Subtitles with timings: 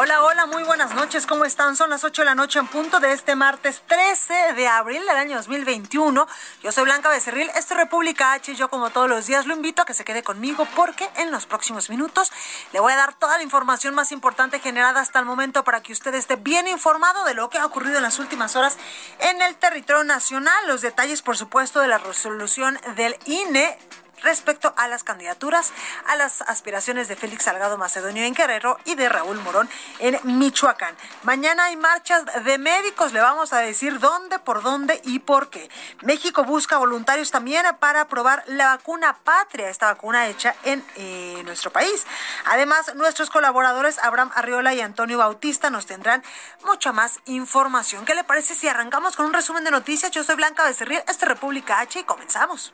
[0.00, 1.74] Hola, hola, muy buenas noches, ¿cómo están?
[1.74, 5.16] Son las 8 de la noche en punto de este martes 13 de abril del
[5.16, 6.28] año 2021.
[6.62, 9.56] Yo soy Blanca Becerril, esto es República H y yo como todos los días lo
[9.56, 12.30] invito a que se quede conmigo porque en los próximos minutos
[12.72, 15.92] le voy a dar toda la información más importante generada hasta el momento para que
[15.92, 18.78] usted esté bien informado de lo que ha ocurrido en las últimas horas
[19.18, 20.64] en el territorio nacional.
[20.68, 23.76] Los detalles, por supuesto, de la resolución del INE
[24.22, 25.72] respecto a las candidaturas
[26.06, 30.96] a las aspiraciones de Félix Salgado Macedonio en Guerrero y de Raúl Morón en Michoacán.
[31.22, 35.68] Mañana hay marchas de médicos, le vamos a decir dónde, por dónde y por qué.
[36.02, 41.70] México busca voluntarios también para probar la vacuna patria, esta vacuna hecha en eh, nuestro
[41.70, 42.06] país.
[42.46, 46.22] Además, nuestros colaboradores Abraham Arriola y Antonio Bautista nos tendrán
[46.64, 48.04] mucha más información.
[48.04, 50.10] ¿Qué le parece si arrancamos con un resumen de noticias?
[50.10, 52.72] Yo soy Blanca Becerril, esta es República H y comenzamos.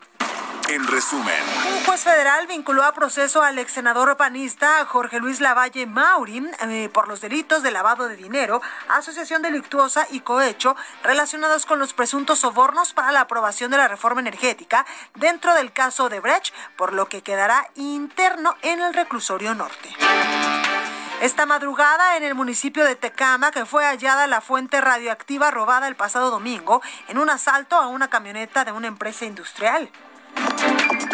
[0.69, 1.34] En resumen,
[1.67, 6.89] un juez federal vinculó a proceso al ex senador panista Jorge Luis Lavalle Maurin eh,
[6.93, 12.41] por los delitos de lavado de dinero, asociación delictuosa y cohecho relacionados con los presuntos
[12.41, 17.09] sobornos para la aprobación de la reforma energética dentro del caso de Brecht, por lo
[17.09, 19.91] que quedará interno en el reclusorio norte.
[21.21, 25.97] Esta madrugada en el municipio de Tecama, que fue hallada la fuente radioactiva robada el
[25.97, 29.91] pasado domingo en un asalto a una camioneta de una empresa industrial.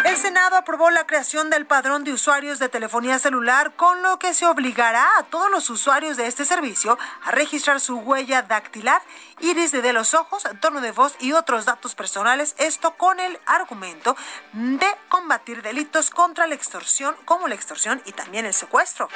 [0.05, 4.35] El Senado aprobó la creación del padrón de usuarios de telefonía celular, con lo que
[4.35, 9.03] se obligará a todos los usuarios de este servicio a registrar su huella dactilar,
[9.39, 14.17] iris de los ojos, tono de voz y otros datos personales, esto con el argumento
[14.53, 19.09] de combatir delitos contra la extorsión, como la extorsión y también el secuestro.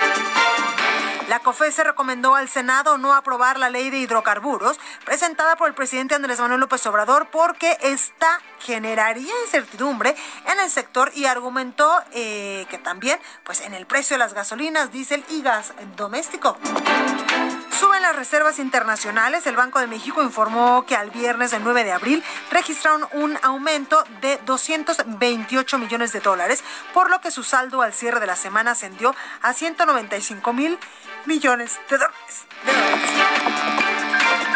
[1.29, 6.15] La COFESE recomendó al Senado no aprobar la ley de hidrocarburos presentada por el presidente
[6.15, 10.15] Andrés Manuel López Obrador porque esta generaría incertidumbre
[10.51, 14.91] en el sector y argumentó eh, que también pues en el precio de las gasolinas,
[14.91, 16.57] diésel y gas doméstico.
[17.79, 19.47] Suben las reservas internacionales.
[19.47, 24.05] El Banco de México informó que al viernes del 9 de abril registraron un aumento
[24.21, 28.71] de 228 millones de dólares, por lo que su saldo al cierre de la semana
[28.73, 30.79] ascendió a 195 mil
[31.27, 32.47] millones de dólares.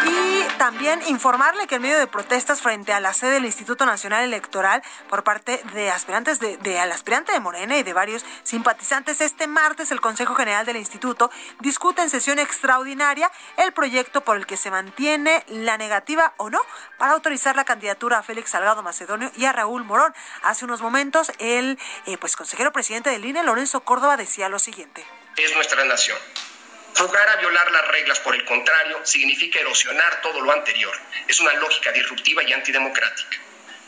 [0.05, 0.28] Y
[0.59, 4.83] también informarle que en medio de protestas frente a la sede del Instituto Nacional Electoral
[5.09, 9.89] por parte de aspirantes de, al aspirante de Morena y de varios simpatizantes, este martes
[9.91, 11.31] el Consejo General del Instituto
[11.61, 16.59] discute en sesión extraordinaria el proyecto por el que se mantiene la negativa o no
[16.97, 20.13] para autorizar la candidatura a Félix Salgado Macedonio y a Raúl Morón.
[20.43, 25.05] Hace unos momentos el eh, pues consejero presidente del INE, Lorenzo Córdoba, decía lo siguiente.
[25.37, 26.17] Es nuestra nación
[26.95, 30.95] Jugar a violar las reglas, por el contrario, significa erosionar todo lo anterior.
[31.27, 33.37] Es una lógica disruptiva y antidemocrática.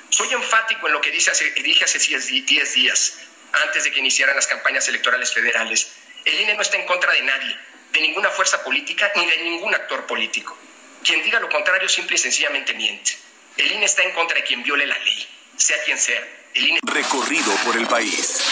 [0.10, 3.18] Soy enfático en lo que dije hace 10 días,
[3.64, 5.92] antes de que iniciaran las campañas electorales federales.
[6.26, 7.58] El INE no está en contra de nadie,
[7.92, 10.58] de ninguna fuerza política ni de ningún actor político.
[11.04, 13.18] Quien diga lo contrario simple y sencillamente miente.
[13.58, 16.22] El INE está en contra de quien viole la ley, sea quien sea.
[16.54, 16.80] El INE...
[16.84, 18.44] Recorrido por el país.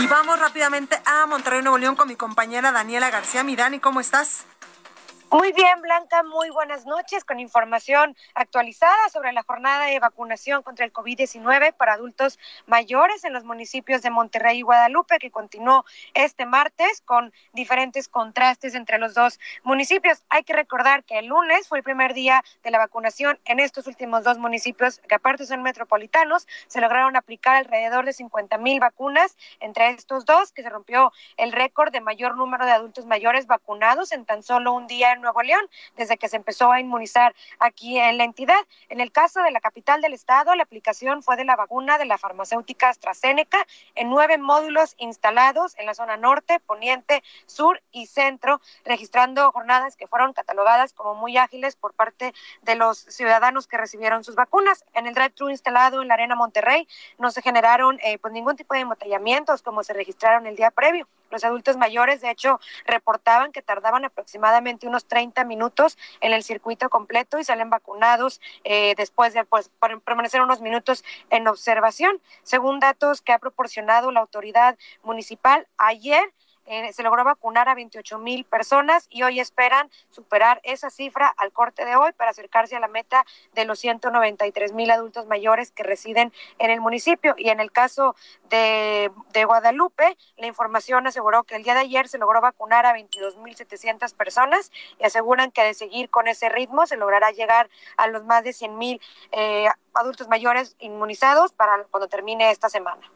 [0.00, 3.44] Y vamos rápidamente a Monterrey, Nuevo León con mi compañera Daniela García.
[3.44, 4.46] Mi Dani, ¿cómo estás?
[5.32, 10.84] Muy bien, Blanca, muy buenas noches con información actualizada sobre la jornada de vacunación contra
[10.84, 12.36] el COVID-19 para adultos
[12.66, 18.74] mayores en los municipios de Monterrey y Guadalupe, que continuó este martes con diferentes contrastes
[18.74, 20.24] entre los dos municipios.
[20.30, 23.86] Hay que recordar que el lunes fue el primer día de la vacunación en estos
[23.86, 26.48] últimos dos municipios, que aparte son metropolitanos.
[26.66, 31.52] Se lograron aplicar alrededor de 50 mil vacunas entre estos dos, que se rompió el
[31.52, 35.68] récord de mayor número de adultos mayores vacunados en tan solo un día Nuevo León,
[35.96, 38.60] desde que se empezó a inmunizar aquí en la entidad.
[38.88, 42.04] En el caso de la capital del estado, la aplicación fue de la vacuna de
[42.04, 48.60] la farmacéutica AstraZeneca en nueve módulos instalados en la zona norte, poniente, sur y centro,
[48.84, 52.32] registrando jornadas que fueron catalogadas como muy ágiles por parte
[52.62, 54.84] de los ciudadanos que recibieron sus vacunas.
[54.94, 56.88] En el drive-thru instalado en la Arena Monterrey
[57.18, 61.06] no se generaron eh, pues ningún tipo de embotellamientos como se registraron el día previo.
[61.30, 66.90] Los adultos mayores, de hecho, reportaban que tardaban aproximadamente unos 30 minutos en el circuito
[66.90, 69.70] completo y salen vacunados eh, después de pues,
[70.04, 72.20] permanecer unos minutos en observación.
[72.42, 76.32] Según datos que ha proporcionado la autoridad municipal, ayer
[76.70, 81.50] eh, se logró vacunar a 28 mil personas y hoy esperan superar esa cifra al
[81.50, 85.82] corte de hoy para acercarse a la meta de los 193 mil adultos mayores que
[85.82, 87.34] residen en el municipio.
[87.36, 88.14] Y en el caso
[88.50, 92.92] de, de Guadalupe, la información aseguró que el día de ayer se logró vacunar a
[92.92, 94.70] 22 mil 700 personas
[95.00, 98.52] y aseguran que de seguir con ese ritmo se logrará llegar a los más de
[98.52, 99.00] 100 mil
[99.32, 103.10] eh, adultos mayores inmunizados para cuando termine esta semana.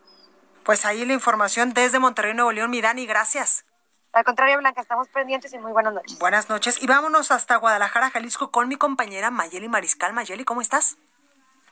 [0.65, 3.67] Pues ahí la información desde Monterrey, Nuevo León, Mirani, gracias.
[4.15, 6.19] Al contrario, Blanca, estamos pendientes y muy buenas noches.
[6.19, 6.83] Buenas noches.
[6.83, 10.15] Y vámonos hasta Guadalajara, Jalisco, con mi compañera Mayeli Mariscal.
[10.15, 10.97] Mayeli, ¿cómo estás?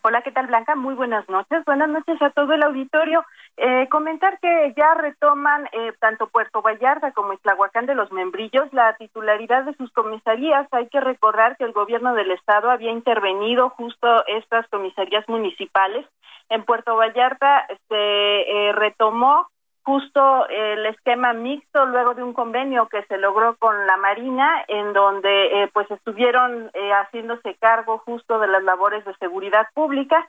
[0.05, 0.75] Hola, ¿qué tal, Blanca?
[0.75, 1.65] Muy buenas noches.
[1.65, 3.25] Buenas noches a todo el auditorio.
[3.57, 8.97] Eh, comentar que ya retoman eh, tanto Puerto Vallarta como Islahuacán de los Membrillos la
[8.97, 10.67] titularidad de sus comisarías.
[10.73, 16.05] Hay que recordar que el gobierno del estado había intervenido justo estas comisarías municipales
[16.53, 19.47] en Puerto Vallarta se eh, retomó
[19.83, 24.93] justo el esquema mixto luego de un convenio que se logró con la Marina en
[24.93, 30.29] donde eh, pues estuvieron eh, haciéndose cargo justo de las labores de seguridad pública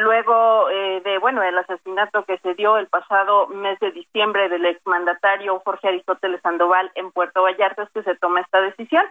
[0.00, 5.60] luego de bueno el asesinato que se dio el pasado mes de diciembre del exmandatario
[5.64, 9.04] Jorge Aristóteles Sandoval en Puerto Vallarta es que se toma esta decisión.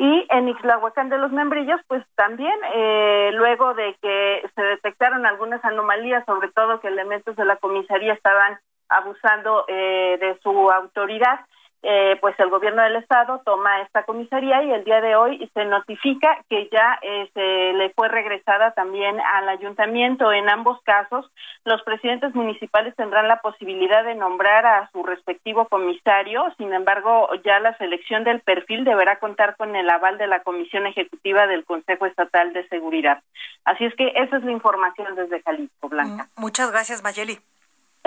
[0.00, 5.62] Y en Ixlahuacán de los Membrillos, pues también, eh, luego de que se detectaron algunas
[5.64, 11.40] anomalías, sobre todo que elementos de la comisaría estaban abusando eh, de su autoridad,
[11.80, 15.64] eh, pues el gobierno del estado toma esta comisaría y el día de hoy se
[15.64, 20.32] notifica que ya eh, se le fue regresada también al ayuntamiento.
[20.32, 21.30] En ambos casos,
[21.64, 26.52] los presidentes municipales tendrán la posibilidad de nombrar a su respectivo comisario.
[26.56, 30.84] Sin embargo, ya la selección del perfil deberá contar con el aval de la Comisión
[30.86, 33.22] Ejecutiva del Consejo Estatal de Seguridad.
[33.64, 36.26] Así es que esa es la información desde Jalisco, Blanca.
[36.36, 37.38] Muchas gracias, Mayeli.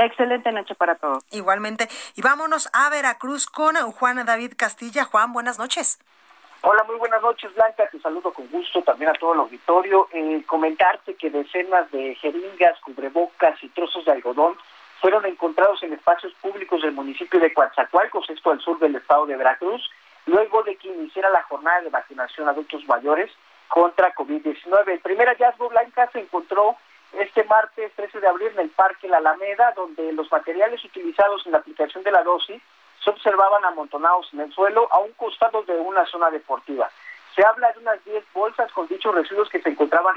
[0.02, 1.24] Excelente noche para todos.
[1.32, 1.88] Igualmente.
[2.16, 5.06] Y vámonos a Veracruz con Juan David Castilla.
[5.06, 6.00] Juan, buenas noches.
[6.62, 7.88] Hola, muy buenas noches, Blanca.
[7.92, 10.08] Te saludo con gusto también a todo el auditorio.
[10.12, 14.58] Eh, comentarte que decenas de jeringas, cubrebocas y trozos de algodón
[15.00, 19.36] fueron encontrados en espacios públicos del municipio de Coatzacoalcos, esto al sur del estado de
[19.36, 19.88] Veracruz,
[20.26, 23.32] luego de que iniciara la jornada de vacunación a adultos mayores
[23.68, 24.88] contra COVID-19.
[24.88, 26.76] El primer hallazgo, Blanca, se encontró
[27.14, 31.52] este martes 13 de abril en el Parque La Alameda, donde los materiales utilizados en
[31.52, 32.62] la aplicación de la dosis
[33.04, 36.90] se observaban amontonados en el suelo a un costado de una zona deportiva.
[37.36, 40.16] Se habla de unas 10 bolsas con dichos residuos que se encontraban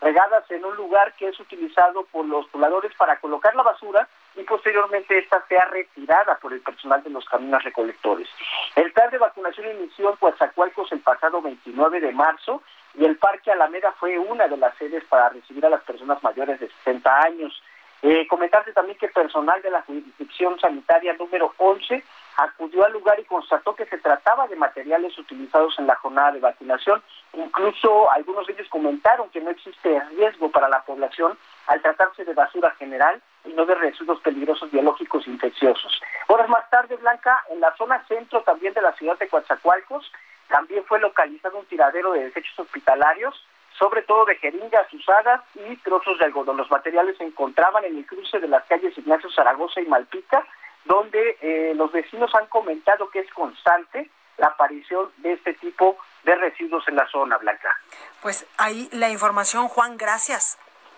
[0.00, 4.42] regadas en un lugar que es utilizado por los pobladores para colocar la basura y
[4.42, 8.28] posteriormente esta sea retirada por el personal de los caminos recolectores.
[8.76, 12.62] El plan de vacunación inició en Coatzacoalcos el pasado 29 de marzo
[12.96, 16.60] y el Parque Alameda fue una de las sedes para recibir a las personas mayores
[16.60, 17.62] de 60 años.
[18.02, 22.04] Eh, comentarse también que personal de la jurisdicción sanitaria número 11
[22.36, 26.40] acudió al lugar y constató que se trataba de materiales utilizados en la jornada de
[26.40, 27.02] vacunación.
[27.32, 32.34] Incluso algunos de ellos comentaron que no existe riesgo para la población al tratarse de
[32.34, 36.00] basura general y no de residuos peligrosos biológicos infecciosos.
[36.28, 40.10] Horas más tarde, Blanca, en la zona centro también de la ciudad de Coatzacoalcos,
[40.54, 43.34] también fue localizado un tiradero de desechos hospitalarios,
[43.76, 46.58] sobre todo de jeringas usadas y trozos de algodón.
[46.58, 50.46] Los materiales se encontraban en el cruce de las calles Ignacio Zaragoza y Malpica,
[50.84, 56.36] donde eh, los vecinos han comentado que es constante la aparición de este tipo de
[56.36, 57.76] residuos en la zona, Blanca.
[58.22, 60.56] Pues ahí la información, Juan, gracias.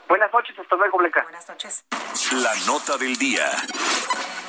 [0.09, 1.23] Buenas noches, hasta luego, Blanca.
[1.23, 1.85] Buenas noches.
[2.33, 3.47] La nota del día.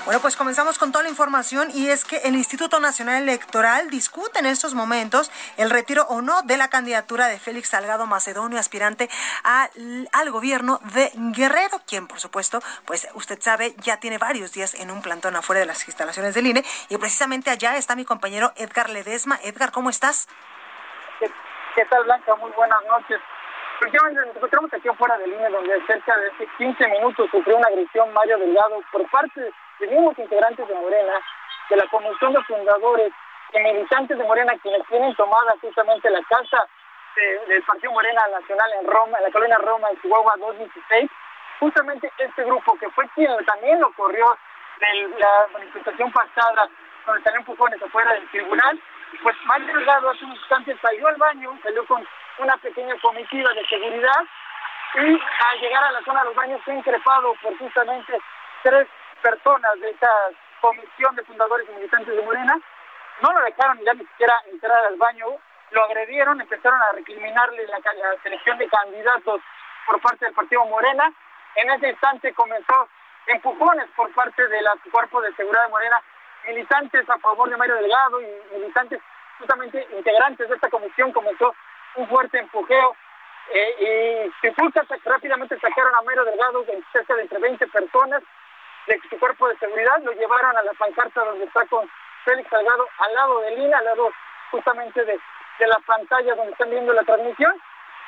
[0.06, 4.40] Bueno, pues comenzamos con toda la información y es que el Instituto Nacional Electoral discute
[4.40, 9.10] en estos momentos el retiro o no de la candidatura de Félix Salgado Macedonio, aspirante
[9.44, 14.76] al, al gobierno de Guerrero, quien por supuesto, pues usted sabe, ya tiene varios días
[14.76, 18.54] en un plantón afuera de las instalaciones del INE y precisamente allá está mi compañero
[18.56, 19.38] Edgar Ledesma.
[19.44, 20.30] Edgar, ¿cómo estás?
[21.20, 22.34] ¿Qué, tal, Blanca?
[22.36, 23.20] Muy buenas noches.
[23.80, 27.68] Efectivamente, nos encontramos aquí afuera del INE, donde cerca de hace 15 minutos sufrió una
[27.68, 31.14] agresión Mario Delgado por parte de mismos integrantes de Morena,
[31.70, 33.14] de la Comisión de Fundadores
[33.54, 36.68] y militantes de Morena, quienes tienen tomada justamente la casa
[37.48, 41.12] del Partido Morena Nacional en Roma, en la colonia Roma, en Chihuahua 216.
[41.60, 44.38] Justamente este grupo, que fue quien también lo corrió
[44.80, 46.68] de la manifestación pasada,
[47.06, 48.80] donde también empujones afuera del tribunal,
[49.22, 52.06] pues Mario Delgado hace unos instantes salió al baño, salió con
[52.40, 54.24] una pequeña comitiva de seguridad
[54.96, 58.18] y al llegar a la zona de los baños fue increpado por justamente
[58.64, 58.88] tres
[59.22, 62.60] personas de estas comisión de fundadores y militantes de Morena,
[63.22, 65.28] no lo dejaron ya ni siquiera entrar al baño,
[65.72, 67.80] lo agredieron, empezaron a recriminarle la,
[68.24, 69.42] selección de candidatos
[69.86, 71.12] por parte del partido Morena.
[71.56, 72.88] En ese instante comenzó
[73.28, 76.02] empujones por parte del cuerpo de seguridad de Morena,
[76.46, 79.02] militantes a favor de Mario Delgado y militantes
[79.40, 81.56] justamente integrantes de esta comisión comenzó
[81.96, 82.96] un fuerte empujeo
[83.50, 84.54] eh, y se
[85.06, 88.24] rápidamente sacaron a Mario Delgado de cerca de entre 20 personas
[88.88, 91.90] de su cuerpo de seguridad, lo llevaron a la pancarta donde está con
[92.24, 94.12] Félix Salgado al lado de Lina, al lado
[94.52, 95.20] justamente de,
[95.60, 97.54] de la pantalla donde están viendo la transmisión,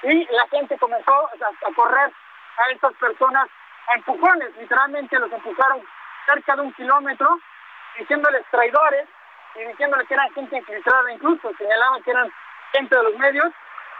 [0.03, 2.11] y la gente comenzó a, correr
[2.57, 3.49] a estas personas
[3.91, 5.81] a empujones, literalmente los empujaron
[6.25, 7.39] cerca de un kilómetro,
[7.97, 9.07] diciéndoles traidores
[9.55, 12.31] y diciéndoles que eran gente infiltrada, incluso señalaban que eran
[12.73, 13.51] gente de los medios,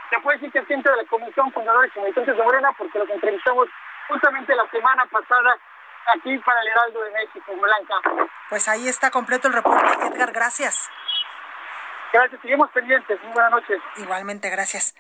[0.10, 3.00] se puede decir que es gente de la Comisión Fundadores y Militantes de Morena, porque
[3.00, 3.67] los entrevistamos
[4.08, 5.58] justamente la semana pasada
[6.15, 8.29] aquí para el Heraldo de México, Blanca.
[8.50, 10.89] Pues ahí está completo el reporte, Edgar, gracias.
[12.12, 13.22] Gracias, seguimos pendientes.
[13.22, 13.79] Muy buenas noches.
[13.98, 14.96] Igualmente, gracias.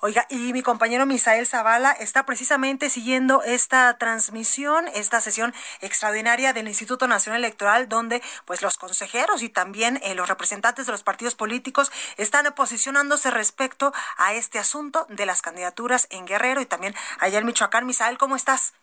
[0.00, 6.68] Oiga, y mi compañero Misael Zavala está precisamente siguiendo esta transmisión, esta sesión extraordinaria del
[6.68, 11.34] Instituto Nacional Electoral, donde pues los consejeros y también eh, los representantes de los partidos
[11.34, 17.38] políticos están posicionándose respecto a este asunto de las candidaturas en Guerrero y también allá
[17.38, 17.86] en Michoacán.
[17.86, 18.74] Misael, ¿cómo estás?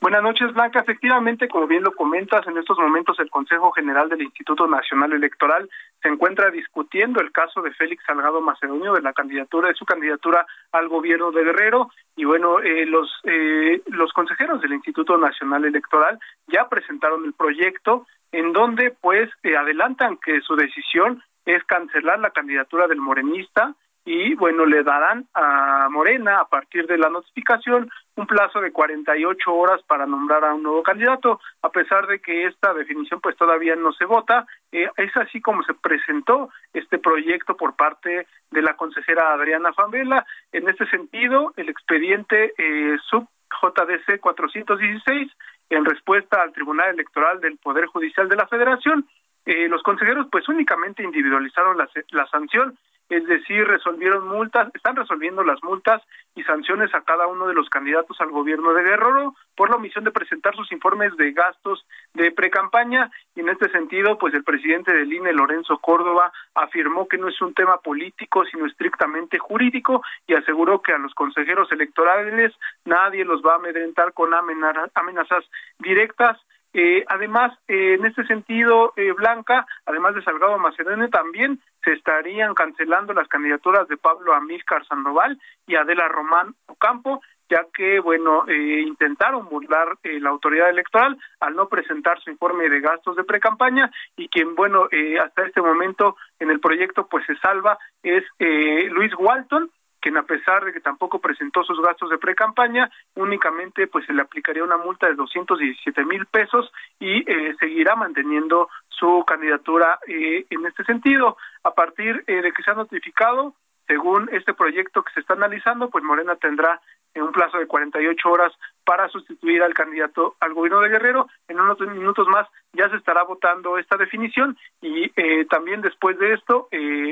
[0.00, 0.80] Buenas noches, Blanca.
[0.80, 5.70] Efectivamente, como bien lo comentas, en estos momentos el Consejo General del Instituto Nacional Electoral
[6.02, 10.44] se encuentra discutiendo el caso de Félix Salgado Macedonio de la candidatura de su candidatura
[10.72, 16.18] al gobierno de Guerrero y bueno, eh, los eh, los consejeros del Instituto Nacional Electoral
[16.48, 22.30] ya presentaron el proyecto en donde pues eh, adelantan que su decisión es cancelar la
[22.30, 28.26] candidatura del morenista y bueno, le darán a Morena a partir de la notificación un
[28.26, 32.74] plazo de 48 horas para nombrar a un nuevo candidato, a pesar de que esta
[32.74, 34.46] definición pues todavía no se vota.
[34.72, 40.26] Eh, es así como se presentó este proyecto por parte de la consejera Adriana Fambela.
[40.50, 43.28] En este sentido, el expediente eh, sub
[43.62, 45.30] JDC 416,
[45.70, 49.06] en respuesta al Tribunal Electoral del Poder Judicial de la Federación,
[49.44, 52.76] eh, los consejeros pues únicamente individualizaron la, la sanción
[53.08, 56.02] es decir, resolvieron multas, están resolviendo las multas
[56.34, 60.04] y sanciones a cada uno de los candidatos al gobierno de Guerrero por la omisión
[60.04, 63.10] de presentar sus informes de gastos de precampaña.
[63.34, 67.40] Y en este sentido, pues el presidente del INE, Lorenzo Córdoba, afirmó que no es
[67.42, 72.54] un tema político, sino estrictamente jurídico y aseguró que a los consejeros electorales
[72.84, 75.44] nadie los va a amedrentar con amenazas
[75.78, 76.38] directas.
[76.74, 82.54] Eh, además, eh, en este sentido, eh, Blanca, además de Salgado Macedonio, también se estarían
[82.54, 89.48] cancelando las candidaturas de Pablo Amílcar Sandoval y Adela Román Ocampo, ya que, bueno, intentaron
[89.48, 94.54] burlar la autoridad electoral al no presentar su informe de gastos de precampaña y quien,
[94.54, 94.88] bueno,
[95.22, 99.70] hasta este momento en el proyecto pues se salva es Luis Walton,
[100.02, 104.20] quien a pesar de que tampoco presentó sus gastos de pre-campaña, únicamente pues se le
[104.20, 110.66] aplicaría una multa de 217 mil pesos y eh, seguirá manteniendo su candidatura eh, en
[110.66, 111.36] este sentido.
[111.62, 113.54] A partir eh, de que se ha notificado,
[113.86, 116.80] según este proyecto que se está analizando, pues Morena tendrá
[117.14, 118.52] en un plazo de 48 horas
[118.84, 121.28] para sustituir al candidato al gobierno de Guerrero.
[121.46, 125.10] En unos minutos más ya se estará votando esta definición y
[125.44, 126.68] también después de esto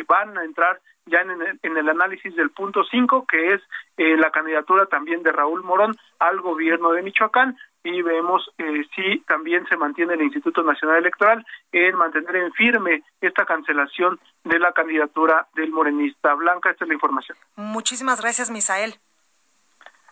[0.09, 3.62] van a entrar ya en el, en el análisis del punto 5, que es
[3.97, 9.21] eh, la candidatura también de Raúl Morón al gobierno de Michoacán, y vemos eh, si
[9.21, 14.73] también se mantiene el Instituto Nacional Electoral en mantener en firme esta cancelación de la
[14.73, 16.35] candidatura del morenista.
[16.35, 17.38] Blanca, esta es la información.
[17.57, 18.97] Muchísimas gracias, Misael.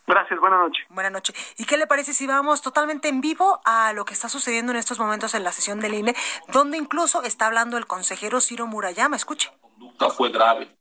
[0.06, 0.86] Gracias, buenas noches.
[0.88, 1.54] Buenas noches.
[1.58, 4.78] ¿Y qué le parece si vamos totalmente en vivo a lo que está sucediendo en
[4.78, 6.14] estos momentos en la sesión del INE,
[6.50, 9.16] donde incluso está hablando el consejero Ciro Murayama?
[9.16, 9.50] Escuche.
[9.50, 10.77] La conducta fue grave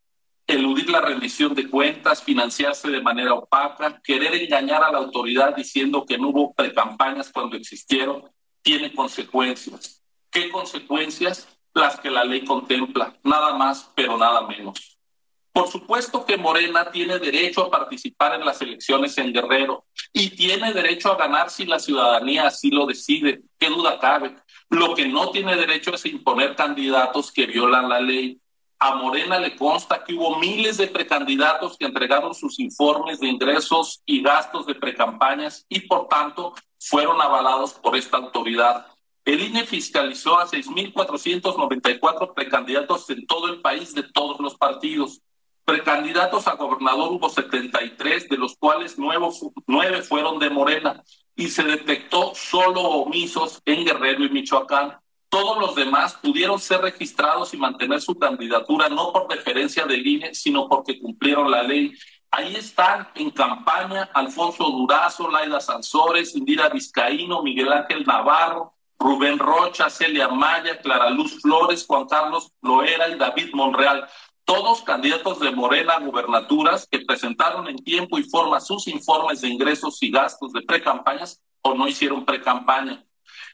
[0.47, 6.05] eludir la rendición de cuentas, financiarse de manera opaca, querer engañar a la autoridad diciendo
[6.05, 8.23] que no hubo precampañas cuando existieron,
[8.61, 10.01] tiene consecuencias.
[10.31, 11.47] ¿Qué consecuencias?
[11.73, 14.97] Las que la ley contempla, nada más, pero nada menos.
[15.51, 20.71] Por supuesto que Morena tiene derecho a participar en las elecciones en Guerrero y tiene
[20.71, 23.41] derecho a ganar si la ciudadanía así lo decide.
[23.59, 24.35] ¿Qué duda cabe?
[24.69, 28.39] Lo que no tiene derecho es imponer candidatos que violan la ley
[28.79, 34.01] a Morena le consta que hubo miles de precandidatos que entregaron sus informes de ingresos
[34.05, 38.85] y gastos de precampañas y por tanto fueron avalados por esta autoridad.
[39.25, 45.21] El INE fiscalizó a 6.494 precandidatos en todo el país de todos los partidos.
[45.65, 51.03] Precandidatos a gobernador hubo 73, de los cuales nueve fueron de Morena
[51.35, 54.97] y se detectó solo omisos en Guerrero y Michoacán.
[55.29, 60.33] Todos los demás pudieron ser registrados y mantener su candidatura no por deferencia del INE,
[60.33, 61.91] sino porque cumplieron la ley.
[62.31, 69.89] Ahí están en campaña Alfonso Durazo, Laida Sansores, Indira Vizcaíno, Miguel Ángel Navarro, Rubén Rocha,
[69.89, 74.07] Celia Maya, Clara Luz Flores, Juan Carlos Loera y David Monreal.
[74.45, 79.49] Todos candidatos de Morena a gubernaturas que presentaron en tiempo y forma sus informes de
[79.49, 83.03] ingresos y gastos de precampañas o no hicieron precampaña.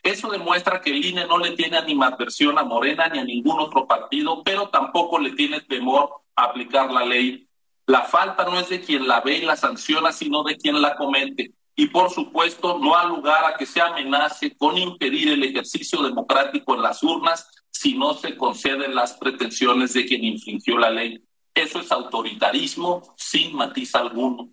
[0.04, 3.88] Eso demuestra que el INE no le tiene animadversión a Morena ni a ningún otro
[3.88, 7.48] partido, pero tampoco le tiene temor a aplicar la ley.
[7.86, 10.98] La falta no es de quien la ve y la sanciona, sino de quien la
[10.98, 11.54] comete.
[11.78, 16.76] Y por supuesto, no ha lugar a que se amenace con impedir el ejercicio democrático
[16.76, 21.24] en las urnas si no se conceden las pretensiones de quien infringió la ley.
[21.56, 24.50] Eso es autoritarismo sin matiz alguno.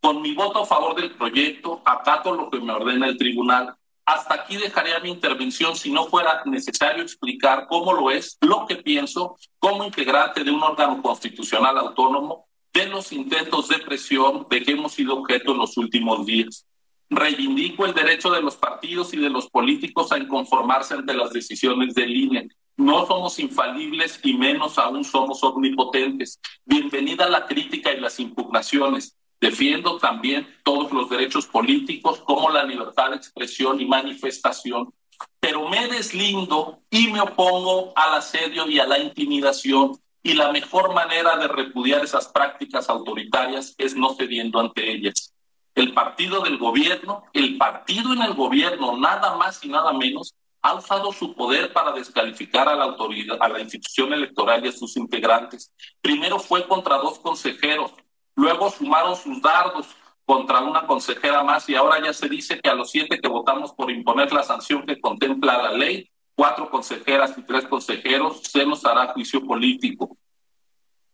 [0.00, 3.76] Con mi voto a favor del proyecto, acato lo que me ordena el tribunal
[4.10, 8.76] hasta aquí dejaría mi intervención si no fuera necesario explicar cómo lo es, lo que
[8.76, 14.72] pienso como integrante de un órgano constitucional autónomo de los intentos de presión de que
[14.72, 16.66] hemos sido objeto en los últimos días.
[17.08, 21.94] Reivindico el derecho de los partidos y de los políticos a inconformarse ante las decisiones
[21.94, 22.48] del INE.
[22.76, 26.40] No somos infalibles y menos aún somos omnipotentes.
[26.64, 33.10] Bienvenida la crítica y las impugnaciones, Defiendo también todos los derechos políticos como la libertad
[33.10, 34.92] de expresión y manifestación,
[35.38, 40.94] pero me deslindo y me opongo al asedio y a la intimidación y la mejor
[40.94, 45.32] manera de repudiar esas prácticas autoritarias es no cediendo ante ellas.
[45.74, 50.74] El partido del gobierno, el partido en el gobierno, nada más y nada menos, ha
[50.74, 54.96] usado su poder para descalificar a la autoridad, a la institución electoral y a sus
[54.98, 55.72] integrantes.
[56.02, 57.92] Primero fue contra dos consejeros,
[58.36, 59.88] Luego sumaron sus dardos
[60.30, 63.72] contra una consejera más y ahora ya se dice que a los siete que votamos
[63.72, 68.84] por imponer la sanción que contempla la ley, cuatro consejeras y tres consejeros, se nos
[68.84, 70.16] hará juicio político.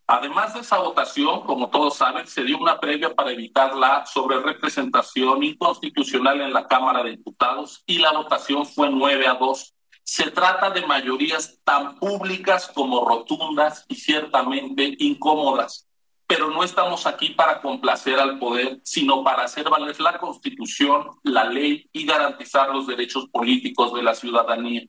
[0.07, 5.43] Además de esa votación, como todos saben, se dio una previa para evitar la sobrerepresentación
[5.43, 9.75] inconstitucional en la Cámara de Diputados y la votación fue nueve a dos.
[10.05, 15.86] Se trata de mayorías tan públicas como rotundas y ciertamente incómodas
[16.27, 21.45] pero no estamos aquí para complacer al poder, sino para hacer valer la constitución, la
[21.45, 24.83] ley y garantizar los derechos políticos de la ciudadanía.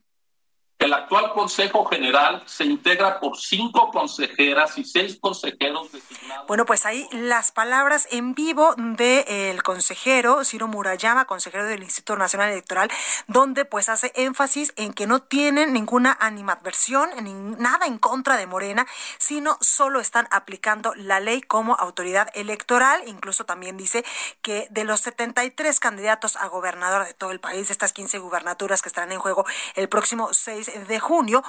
[0.78, 6.46] El actual Consejo General se integra por cinco consejeras y seis consejeros designados.
[6.46, 12.16] Bueno, pues ahí las palabras en vivo del el consejero Ciro Murayama, consejero del Instituto
[12.16, 12.90] Nacional Electoral,
[13.26, 17.10] donde pues hace énfasis en que no tienen ninguna animadversión,
[17.58, 18.86] nada en contra de Morena,
[19.18, 23.02] sino solo están aplicando la ley como autoridad electoral.
[23.08, 24.04] Incluso también dice
[24.42, 28.88] que de los 73 candidatos a gobernador de todo el país, estas 15 gubernaturas que
[28.88, 31.42] estarán en juego el próximo 6 de junio,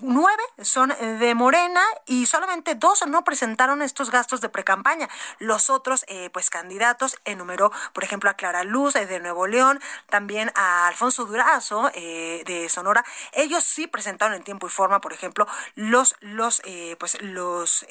[0.00, 5.08] nueve son de Morena y solamente dos no presentaron estos gastos de precampaña.
[5.38, 9.80] Los otros, eh, pues candidatos, enumeró, por ejemplo, a Clara Luz eh, de Nuevo León,
[10.08, 13.04] también a Alfonso Durazo eh, de Sonora.
[13.32, 16.62] Ellos sí presentaron en tiempo y forma, por ejemplo, los, los,
[16.98, 17.86] pues los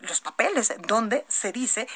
[0.00, 1.88] los papeles donde se dice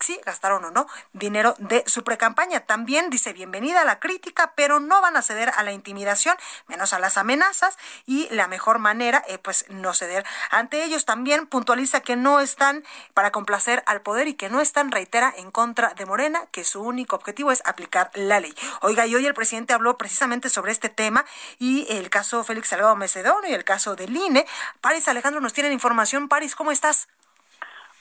[0.00, 2.60] sí gastaron o no dinero de su precampaña.
[2.60, 6.92] También dice bienvenida a la crítica, pero no van a ceder a la intimidación, menos
[6.92, 11.04] a las amenazas y la mejor manera, eh, pues no ceder ante ellos.
[11.04, 15.50] También puntualiza que no están para complacer al poder y que no están, reitera, en
[15.50, 18.54] contra de Morena, que su único objetivo es aplicar la ley.
[18.80, 21.24] Oiga, y hoy el presidente habló precisamente sobre este tema
[21.58, 24.46] y el caso Félix Salgado Macedonio y el caso del INE.
[24.80, 26.28] Paris Alejandro nos tiene información.
[26.28, 27.08] Paris, ¿cómo estás?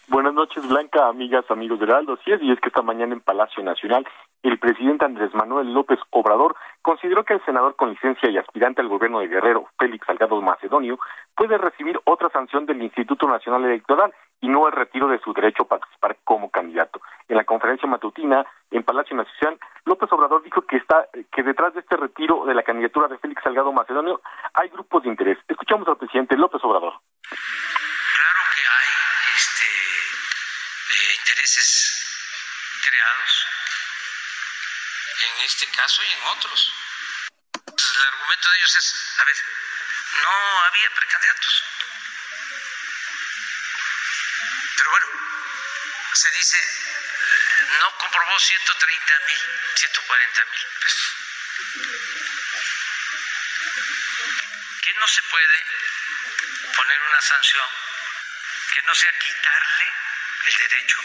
[0.08, 2.18] Buenas noches, Blanca, amigas, amigos de Heraldo.
[2.24, 4.08] Sí, y es que esta mañana en Palacio Nacional,
[4.44, 8.88] el presidente Andrés Manuel López Obrador consideró que el senador con licencia y aspirante al
[8.88, 11.00] gobierno de Guerrero, Félix Salgado Macedonio,
[11.36, 15.64] puede recibir otra sanción del Instituto Nacional Electoral y no el retiro de su derecho
[15.64, 17.02] a participar como candidato.
[17.28, 21.80] En la conferencia matutina en Palacio Nacional, López Obrador dijo que está que detrás de
[21.80, 24.22] este retiro de la candidatura de Félix Salgado Macedonio
[24.54, 25.40] hay grupos de interés.
[25.48, 26.94] Escuchamos al presidente López Obrador.
[27.28, 28.90] Claro que hay
[29.36, 29.66] este
[31.20, 33.48] intereses creados
[35.20, 36.74] en este caso y en otros.
[37.78, 39.36] El argumento de ellos es, a ver,
[40.24, 41.64] no había precandidatos.
[44.78, 45.08] Pero bueno,
[46.14, 46.58] se dice,
[47.80, 49.42] no comprobó 130 mil,
[49.76, 51.16] 140 mil pesos.
[54.82, 55.66] ¿Qué no se puede
[56.76, 57.70] poner una sanción
[58.74, 59.92] que no sea quitarle
[60.46, 61.00] el derecho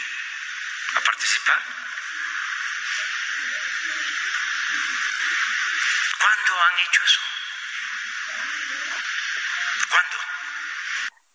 [0.95, 1.57] a participar?
[6.19, 7.21] ¿Cuándo han hecho eso?
[9.89, 10.17] ¿Cuándo?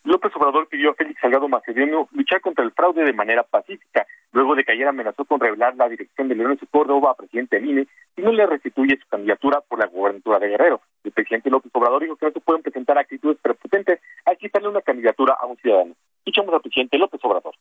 [0.04, 4.54] López Obrador pidió a Félix Salgado Macedonio luchar contra el fraude de manera pacífica, luego
[4.54, 7.86] de que ayer amenazó con revelar la dirección de Leóncio Córdoba a presidente del INE
[8.14, 10.80] si no le restituye su candidatura por la gubernatura de Guerrero.
[11.04, 14.80] El presidente López Obrador dijo que no se pueden presentar actitudes prepotentes al quitarle una
[14.80, 15.94] candidatura a un ciudadano.
[16.18, 17.54] Escuchamos al presidente López Obrador.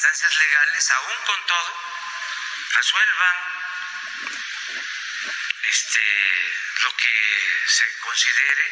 [0.00, 1.76] Instancias legales, aún con todo,
[2.72, 3.36] resuelvan
[5.64, 6.00] este,
[6.80, 8.64] lo que se considere,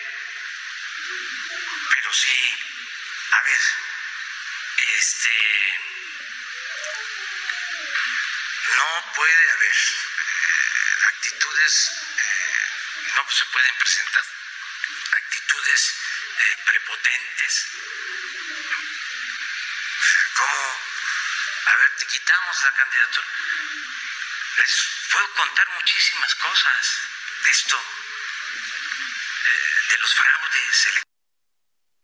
[1.90, 2.58] pero sí,
[3.32, 3.60] a ver,
[4.96, 5.80] este,
[8.74, 14.24] no puede haber eh, actitudes, eh, no se pueden presentar
[15.12, 15.94] actitudes
[16.38, 17.66] eh, prepotentes,
[20.34, 20.87] como,
[21.66, 23.26] a ver, te quitamos la candidatura.
[24.58, 27.08] Les puedo contar muchísimas cosas
[27.44, 27.76] de esto,
[29.90, 31.04] de los fraudes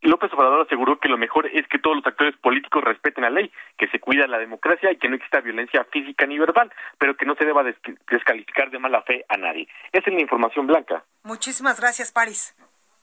[0.04, 3.50] López Obrador aseguró que lo mejor es que todos los actores políticos respeten la ley,
[3.78, 7.24] que se cuida la democracia y que no exista violencia física ni verbal, pero que
[7.24, 9.66] no se deba descalificar de mala fe a nadie.
[9.92, 11.04] Esa es la información blanca.
[11.22, 12.54] Muchísimas gracias, París.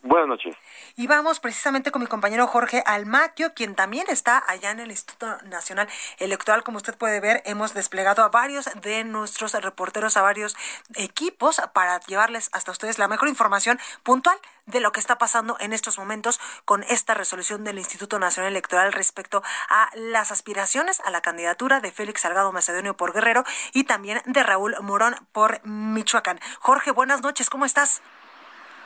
[0.03, 0.55] Buenas noches.
[0.95, 5.37] Y vamos precisamente con mi compañero Jorge Almaquio, quien también está allá en el Instituto
[5.43, 5.87] Nacional
[6.17, 6.63] Electoral.
[6.63, 10.57] Como usted puede ver, hemos desplegado a varios de nuestros reporteros, a varios
[10.95, 15.71] equipos, para llevarles hasta ustedes la mejor información puntual de lo que está pasando en
[15.71, 21.21] estos momentos con esta resolución del Instituto Nacional Electoral respecto a las aspiraciones a la
[21.21, 26.39] candidatura de Félix Salgado Macedonio por Guerrero y también de Raúl Morón por Michoacán.
[26.59, 28.01] Jorge, buenas noches, ¿cómo estás?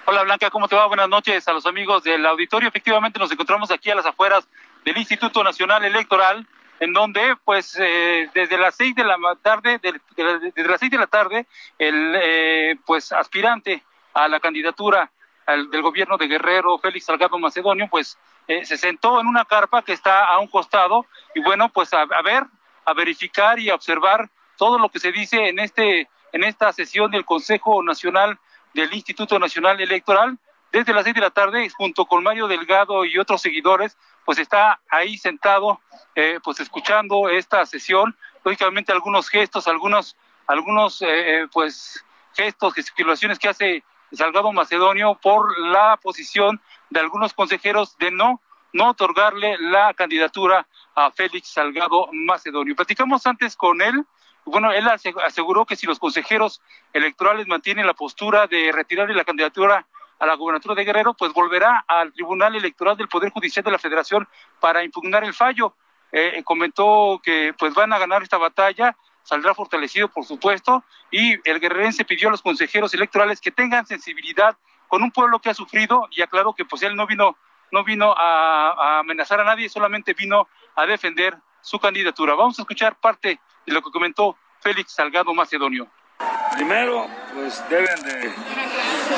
[0.07, 0.85] Hola Blanca, ¿cómo te va?
[0.85, 2.69] Buenas noches a los amigos del auditorio.
[2.69, 4.47] Efectivamente nos encontramos aquí a las afueras
[4.83, 6.45] del Instituto Nacional Electoral,
[6.79, 11.07] en donde pues eh, desde las seis de la tarde, desde las seis de la
[11.07, 11.47] tarde,
[11.79, 13.81] el eh, pues aspirante
[14.13, 15.09] a la candidatura
[15.47, 19.93] del gobierno de Guerrero, Félix Salgado Macedonio, pues eh, se sentó en una carpa que
[19.93, 22.43] está a un costado y bueno, pues a, a ver,
[22.85, 27.09] a verificar y a observar todo lo que se dice en este en esta sesión
[27.09, 28.37] del Consejo Nacional
[28.75, 30.37] del Instituto Nacional Electoral.
[30.71, 34.81] Desde las seis de la tarde, junto con Mario Delgado y otros seguidores, pues está
[34.89, 35.79] ahí sentado,
[36.13, 38.15] eh, pues escuchando esta sesión.
[38.43, 42.03] Lógicamente algunos gestos, algunos, algunos eh, eh, pues
[42.35, 48.41] gestos, gesticulaciones que hace Salgado Macedonio por la posición de algunos consejeros de no
[48.73, 52.75] no otorgarle la candidatura a Félix Salgado Macedonio.
[52.75, 54.05] Platicamos antes con él
[54.45, 56.61] bueno, él aseguró que si los consejeros
[56.93, 59.85] electorales mantienen la postura de retirarle la candidatura
[60.19, 63.79] a la gubernatura de Guerrero, pues volverá al Tribunal Electoral del Poder Judicial de la
[63.79, 64.27] Federación
[64.59, 65.73] para impugnar el fallo.
[66.11, 71.59] Eh, comentó que pues van a ganar esta batalla, saldrá fortalecido por supuesto, y el
[71.59, 74.55] guerrerense pidió a los consejeros electorales que tengan sensibilidad
[74.87, 77.35] con un pueblo que ha sufrido y aclaró que pues él no vino
[77.71, 82.35] no vino a amenazar a nadie, solamente vino a defender su candidatura.
[82.35, 85.87] Vamos a escuchar parte de lo que comentó Félix Salgado Macedonio.
[86.55, 88.31] Primero, pues deben de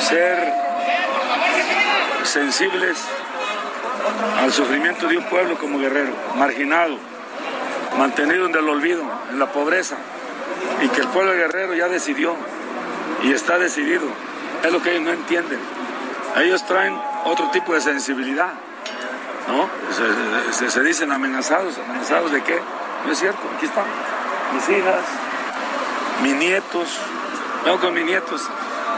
[0.00, 0.52] ser
[2.24, 2.98] sensibles
[4.40, 6.98] al sufrimiento de un pueblo como Guerrero, marginado,
[7.96, 9.96] mantenido en el olvido, en la pobreza,
[10.82, 12.34] y que el pueblo Guerrero ya decidió
[13.22, 14.06] y está decidido.
[14.64, 15.60] Es lo que ellos no entienden.
[16.36, 18.52] Ellos traen otro tipo de sensibilidad,
[19.46, 19.68] ¿no?
[20.52, 22.60] Se, se dicen amenazados, amenazados de qué?
[23.06, 23.86] No es cierto, aquí están
[24.52, 25.04] mis hijas,
[26.22, 27.00] mis nietos.
[27.64, 28.48] No con mis nietos.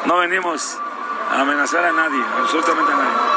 [0.06, 0.78] No venimos
[1.30, 3.30] a amenazar a nadie, absolutamente a nadie.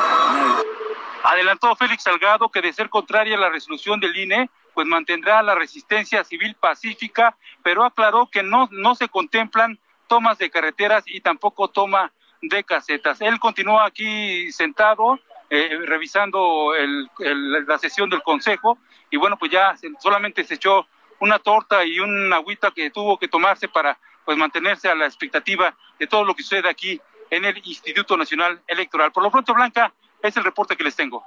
[1.24, 5.56] Adelantó Félix Salgado que de ser contraria a la resolución del INE, pues mantendrá la
[5.56, 11.70] resistencia civil pacífica, pero aclaró que no, no se contemplan tomas de carreteras y tampoco
[11.70, 13.22] toma de casetas.
[13.22, 16.74] Él continúa aquí sentado, eh, revisando
[17.20, 18.78] la sesión del Consejo,
[19.10, 20.88] y bueno, pues ya solamente se echó
[21.24, 25.76] una torta y una agüita que tuvo que tomarse para pues mantenerse a la expectativa
[25.98, 29.12] de todo lo que sucede aquí en el Instituto Nacional Electoral.
[29.14, 31.26] Por lo pronto, Blanca, es el reporte que les tengo.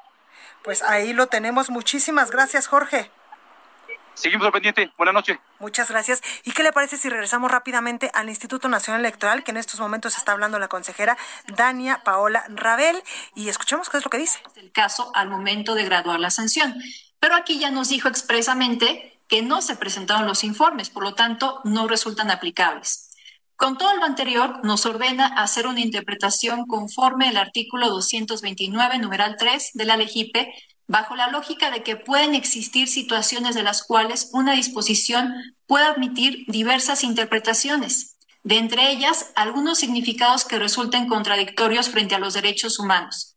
[0.63, 1.71] Pues ahí lo tenemos.
[1.71, 3.11] Muchísimas gracias, Jorge.
[4.13, 4.93] Seguimos al pendiente.
[4.99, 5.39] Buenas noches.
[5.59, 6.23] Muchas gracias.
[6.45, 10.17] ¿Y qué le parece si regresamos rápidamente al Instituto Nacional Electoral, que en estos momentos
[10.17, 11.17] está hablando la consejera
[11.49, 13.03] Dania Paola Rabel,
[13.35, 14.41] y escuchemos qué es lo que dice?
[14.57, 16.75] El caso al momento de graduar la sanción.
[17.19, 21.61] Pero aquí ya nos dijo expresamente que no se presentaron los informes, por lo tanto,
[21.65, 23.11] no resultan aplicables.
[23.57, 29.71] Con todo lo anterior, nos ordena hacer una interpretación conforme al artículo 229, numeral 3
[29.73, 30.53] de la LEGIPE,
[30.87, 35.35] bajo la lógica de que pueden existir situaciones de las cuales una disposición
[35.67, 38.13] puede admitir diversas interpretaciones.
[38.43, 43.36] de entre ellas algunos significados que resulten contradictorios frente a los derechos humanos.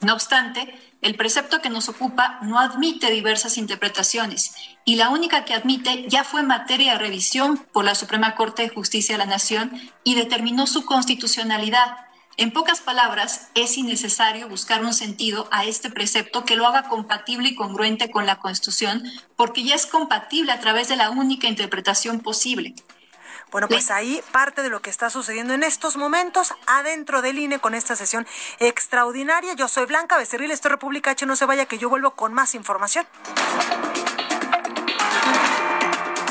[0.00, 4.54] No obstante, el precepto que nos ocupa no admite diversas interpretaciones
[4.84, 8.68] y la única que admite ya fue materia de revisión por la Suprema Corte de
[8.68, 9.72] Justicia de la Nación
[10.04, 11.96] y determinó su constitucionalidad.
[12.36, 17.48] En pocas palabras, es innecesario buscar un sentido a este precepto que lo haga compatible
[17.48, 19.02] y congruente con la Constitución,
[19.36, 22.74] porque ya es compatible a través de la única interpretación posible.
[23.52, 27.58] Bueno, pues ahí parte de lo que está sucediendo en estos momentos adentro del INE
[27.58, 28.26] con esta sesión
[28.58, 29.54] extraordinaria.
[29.54, 32.34] Yo soy Blanca Becerril, esto es República H, no se vaya que yo vuelvo con
[32.34, 33.06] más información.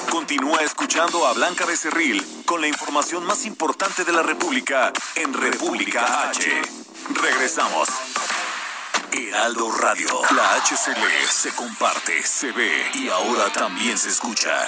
[0.09, 6.29] Continúa escuchando a Blanca Becerril con la información más importante de la República en República
[6.29, 6.61] H.
[7.21, 7.87] Regresamos.
[9.11, 14.67] Heraldo Radio, la HCL se comparte, se ve y ahora también se escucha.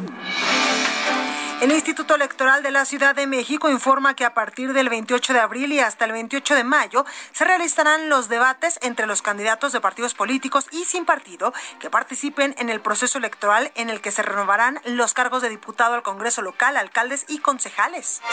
[1.61, 5.39] El Instituto Electoral de la Ciudad de México informa que a partir del 28 de
[5.41, 9.79] abril y hasta el 28 de mayo se realizarán los debates entre los candidatos de
[9.79, 14.23] partidos políticos y sin partido que participen en el proceso electoral en el que se
[14.23, 18.23] renovarán los cargos de diputado al Congreso local, alcaldes y concejales.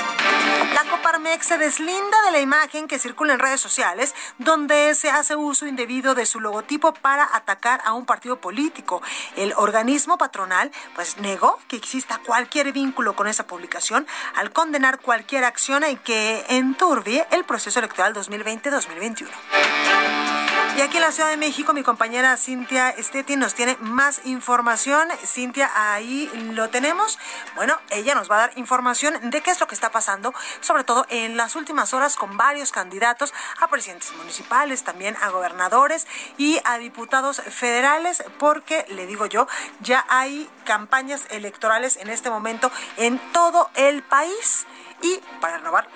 [0.73, 5.37] La Coparmex se deslinda de la imagen que circula en redes sociales donde se hace
[5.37, 9.03] uso indebido de su logotipo para atacar a un partido político.
[9.37, 15.43] El organismo patronal pues negó que exista cualquier vínculo con esa publicación al condenar cualquier
[15.43, 20.38] acción en que enturbie el proceso electoral 2020-2021.
[20.79, 25.09] Y aquí en la Ciudad de México, mi compañera Cintia Esteti nos tiene más información.
[25.27, 27.19] Cintia, ahí lo tenemos.
[27.57, 30.85] Bueno, ella nos va a dar información de qué es lo que está pasando, sobre
[30.85, 36.61] todo en las últimas horas con varios candidatos a presidentes municipales, también a gobernadores y
[36.65, 39.49] a diputados federales, porque le digo yo,
[39.81, 44.65] ya hay campañas electorales en este momento en todo el país
[45.03, 45.89] y para renovar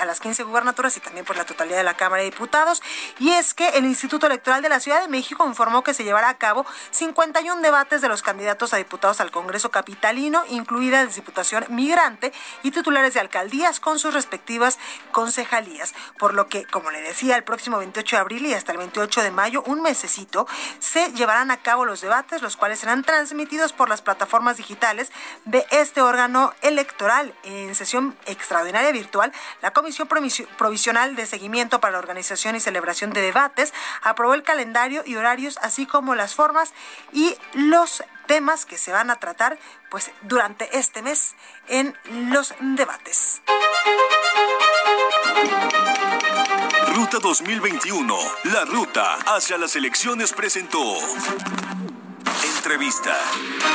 [0.00, 2.82] a las 15 gubernaturas y también por la totalidad de la Cámara de Diputados.
[3.18, 6.28] Y es que el Instituto Electoral de la Ciudad de México informó que se llevará
[6.28, 11.66] a cabo 51 debates de los candidatos a diputados al Congreso Capitalino, incluida la Diputación
[11.68, 12.32] Migrante
[12.62, 14.78] y titulares de alcaldías con sus respectivas
[15.12, 15.94] concejalías.
[16.18, 19.22] Por lo que, como le decía, el próximo 28 de abril y hasta el 28
[19.22, 20.46] de mayo, un mesecito,
[20.78, 25.12] se llevarán a cabo los debates, los cuales serán transmitidos por las plataformas digitales
[25.44, 31.98] de este órgano electoral en sesión extraordinaria virtual, la Comisión Provisional de Seguimiento para la
[31.98, 36.72] Organización y Celebración de Debates aprobó el calendario y horarios, así como las formas
[37.12, 39.58] y los temas que se van a tratar
[39.90, 41.34] pues durante este mes
[41.66, 41.96] en
[42.30, 43.42] los debates.
[46.94, 50.96] Ruta 2021, la ruta hacia las elecciones presentó.
[52.68, 53.16] Entrevista.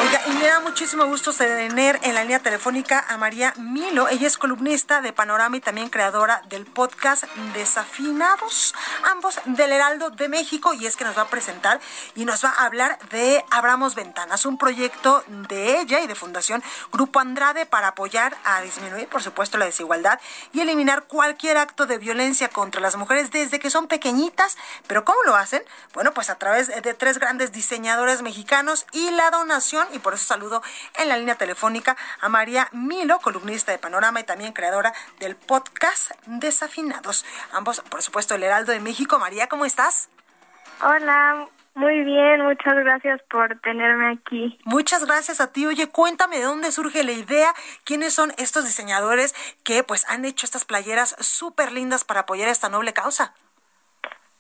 [0.04, 4.08] Oiga, y me da muchísimo gusto tener en la línea telefónica a María Milo.
[4.08, 7.24] Ella es columnista de Panorama y también creadora del podcast
[7.56, 8.76] Desafinados,
[9.06, 10.76] ambos del Heraldo de México.
[10.76, 11.80] Y es que nos va a presentar
[12.14, 16.64] y nos va a hablar de Abramos Ventanas, un proyecto de ella y de Fundación
[16.92, 20.20] Grupo Andrade para apoyar a disminuir, por supuesto, la desigualdad
[20.52, 24.56] y eliminar cualquier acto de violencia contra las mujeres desde que son pequeñitas.
[24.86, 25.64] Pero ¿cómo lo hacen?
[25.96, 29.88] Bueno, pues a través de tres grandes diseñadores mexicanos y la donación.
[29.94, 30.62] Y por eso saludo
[30.98, 36.12] en la línea telefónica a María Milo, columnista de Panorama y también creadora del podcast
[36.26, 37.26] Desafinados.
[37.52, 39.20] Ambos, por supuesto, el Heraldo de México.
[39.20, 40.10] María, ¿cómo estás?
[40.82, 44.60] Hola, muy bien, muchas gracias por tenerme aquí.
[44.64, 45.66] Muchas gracias a ti.
[45.66, 50.46] Oye, cuéntame de dónde surge la idea, quiénes son estos diseñadores que pues han hecho
[50.46, 53.34] estas playeras súper lindas para apoyar esta noble causa.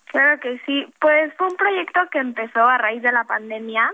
[0.06, 3.92] Claro que sí, pues fue un proyecto que empezó a raíz de la pandemia.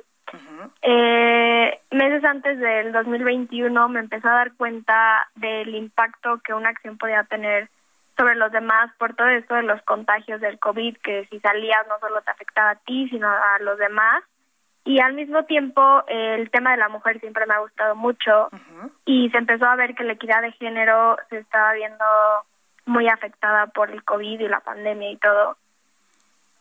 [0.81, 6.97] Eh, meses antes del 2021 me empezó a dar cuenta del impacto que una acción
[6.97, 7.69] podía tener
[8.17, 11.99] sobre los demás por todo esto de los contagios del COVID, que si salías no
[11.99, 14.23] solo te afectaba a ti, sino a los demás.
[14.83, 18.49] Y al mismo tiempo el tema de la mujer siempre me ha gustado mucho
[19.05, 22.05] y se empezó a ver que la equidad de género se estaba viendo
[22.85, 25.57] muy afectada por el COVID y la pandemia y todo.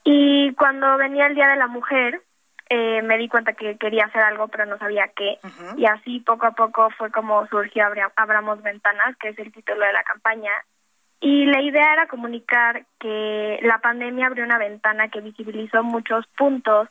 [0.05, 2.23] Y cuando venía el Día de la Mujer,
[2.71, 5.39] eh, me di cuenta que quería hacer algo, pero no sabía qué.
[5.77, 7.85] Y así poco a poco fue como surgió
[8.17, 10.53] Abramos Ventanas, que es el título de la campaña.
[11.21, 16.89] Y la idea era comunicar que la pandemia abrió una ventana que visibilizó muchos puntos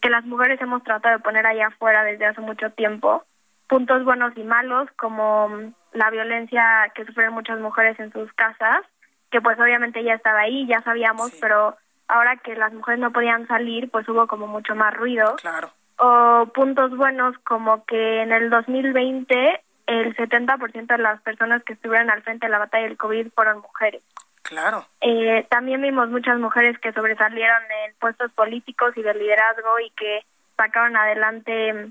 [0.00, 3.22] que las mujeres hemos tratado de poner allá afuera desde hace mucho tiempo.
[3.68, 8.84] Puntos buenos y malos, como la violencia que sufren muchas mujeres en sus casas,
[9.30, 11.76] que pues obviamente ya estaba ahí, ya sabíamos, pero
[12.08, 15.36] ahora que las mujeres no podían salir, pues hubo como mucho más ruido.
[15.36, 15.70] Claro.
[15.98, 22.10] O puntos buenos como que en el 2020 el 70% de las personas que estuvieron
[22.10, 24.02] al frente de la batalla del COVID fueron mujeres.
[24.42, 24.86] Claro.
[25.00, 30.24] Eh, también vimos muchas mujeres que sobresalieron en puestos políticos y de liderazgo y que
[30.56, 31.90] sacaron adelante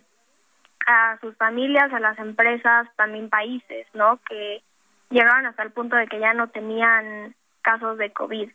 [0.88, 4.20] a sus familias, a las empresas, también países, ¿no?
[4.28, 4.62] Que
[5.10, 8.50] llegaron hasta el punto de que ya no tenían casos de COVID.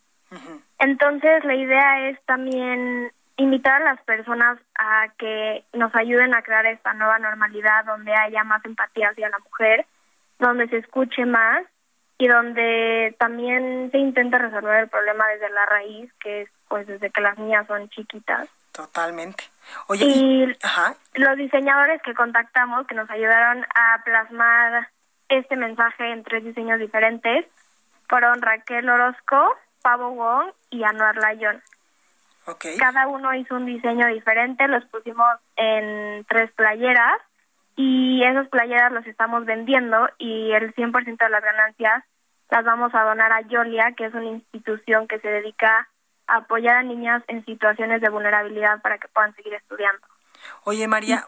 [0.78, 6.66] Entonces, la idea es también invitar a las personas a que nos ayuden a crear
[6.66, 9.86] esta nueva normalidad donde haya más empatía hacia la mujer,
[10.38, 11.64] donde se escuche más
[12.18, 17.10] y donde también se intente resolver el problema desde la raíz, que es pues desde
[17.10, 18.48] que las niñas son chiquitas.
[18.72, 19.44] Totalmente.
[19.88, 20.46] Oye, y,
[21.14, 24.88] los diseñadores que contactamos, que nos ayudaron a plasmar
[25.28, 27.46] este mensaje en tres diseños diferentes,
[28.08, 31.62] fueron Raquel Orozco, Pavo Wong y Anuar Layón.
[32.46, 32.76] Okay.
[32.76, 37.20] Cada uno hizo un diseño diferente, los pusimos en tres playeras
[37.76, 42.04] y esas playeras las estamos vendiendo y el 100% de las ganancias
[42.50, 45.88] las vamos a donar a Yolia, que es una institución que se dedica
[46.26, 50.06] a apoyar a niñas en situaciones de vulnerabilidad para que puedan seguir estudiando.
[50.64, 51.26] Oye, María,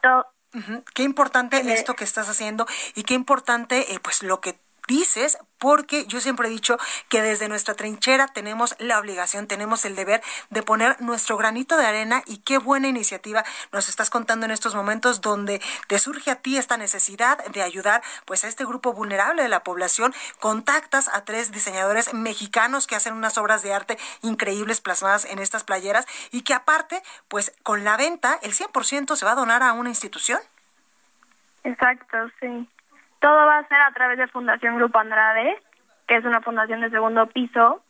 [0.94, 5.38] qué importante eh, esto que estás haciendo y qué importante eh, pues lo que dices,
[5.58, 6.76] porque yo siempre he dicho
[7.08, 11.86] que desde nuestra trinchera tenemos la obligación, tenemos el deber de poner nuestro granito de
[11.86, 16.36] arena y qué buena iniciativa nos estás contando en estos momentos donde te surge a
[16.36, 20.14] ti esta necesidad de ayudar pues a este grupo vulnerable de la población.
[20.38, 25.64] Contactas a tres diseñadores mexicanos que hacen unas obras de arte increíbles plasmadas en estas
[25.64, 29.72] playeras y que aparte pues con la venta el 100% se va a donar a
[29.72, 30.40] una institución.
[31.64, 32.68] Exacto, sí.
[33.24, 35.56] Todo va a ser a través de Fundación Grupo Andrade,
[36.06, 37.82] que es una fundación de segundo piso,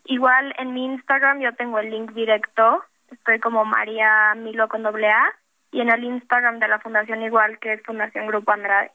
[0.07, 5.11] Igual en mi Instagram yo tengo el link directo, estoy como María Milo con doble
[5.11, 5.35] A,
[5.71, 8.91] y en el Instagram de la fundación igual que es Fundación Grupo Andrade.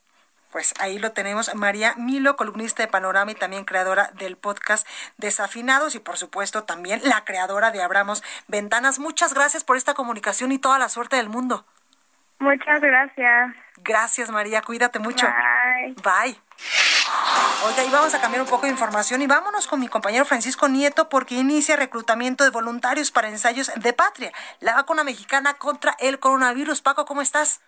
[0.53, 4.87] Pues ahí lo tenemos, María Milo, columnista de Panorama y también creadora del podcast
[5.17, 8.99] Desafinados y por supuesto también la creadora de Abramos Ventanas.
[8.99, 11.65] Muchas gracias por esta comunicación y toda la suerte del mundo.
[12.37, 13.55] Muchas gracias.
[13.77, 15.25] Gracias María, cuídate mucho.
[15.25, 15.95] Bye.
[16.03, 16.39] Bye.
[17.65, 20.67] Oiga, y vamos a cambiar un poco de información y vámonos con mi compañero Francisco
[20.67, 26.19] Nieto porque inicia reclutamiento de voluntarios para ensayos de patria, la vacuna mexicana contra el
[26.19, 26.83] coronavirus.
[26.83, 27.61] Paco, ¿cómo estás?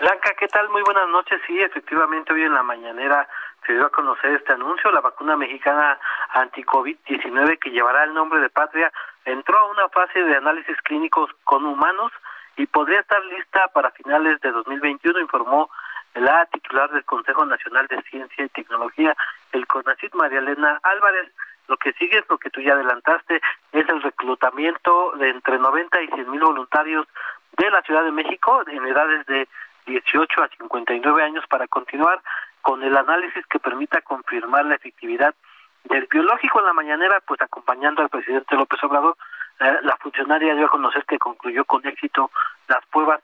[0.00, 0.70] Blanca, ¿qué tal?
[0.70, 1.42] Muy buenas noches.
[1.46, 3.28] Sí, efectivamente, hoy en la mañanera
[3.66, 4.90] se dio a conocer este anuncio.
[4.90, 8.90] La vacuna mexicana anti-COVID-19, que llevará el nombre de Patria,
[9.26, 12.12] entró a una fase de análisis clínicos con humanos
[12.56, 15.70] y podría estar lista para finales de 2021, informó
[16.14, 19.14] la titular del Consejo Nacional de Ciencia y Tecnología,
[19.52, 21.30] el CONACYT, María Elena Álvarez.
[21.68, 26.00] Lo que sigue es lo que tú ya adelantaste, es el reclutamiento de entre 90
[26.00, 27.06] y 100 mil voluntarios
[27.58, 29.46] de la Ciudad de México en edades de
[29.86, 32.20] 18 a 59 años para continuar
[32.62, 35.34] con el análisis que permita confirmar la efectividad
[35.84, 39.16] del biológico en la mañanera, pues acompañando al presidente López Obrador,
[39.60, 42.30] eh, la funcionaria dio a conocer que concluyó con éxito
[42.68, 43.20] las pruebas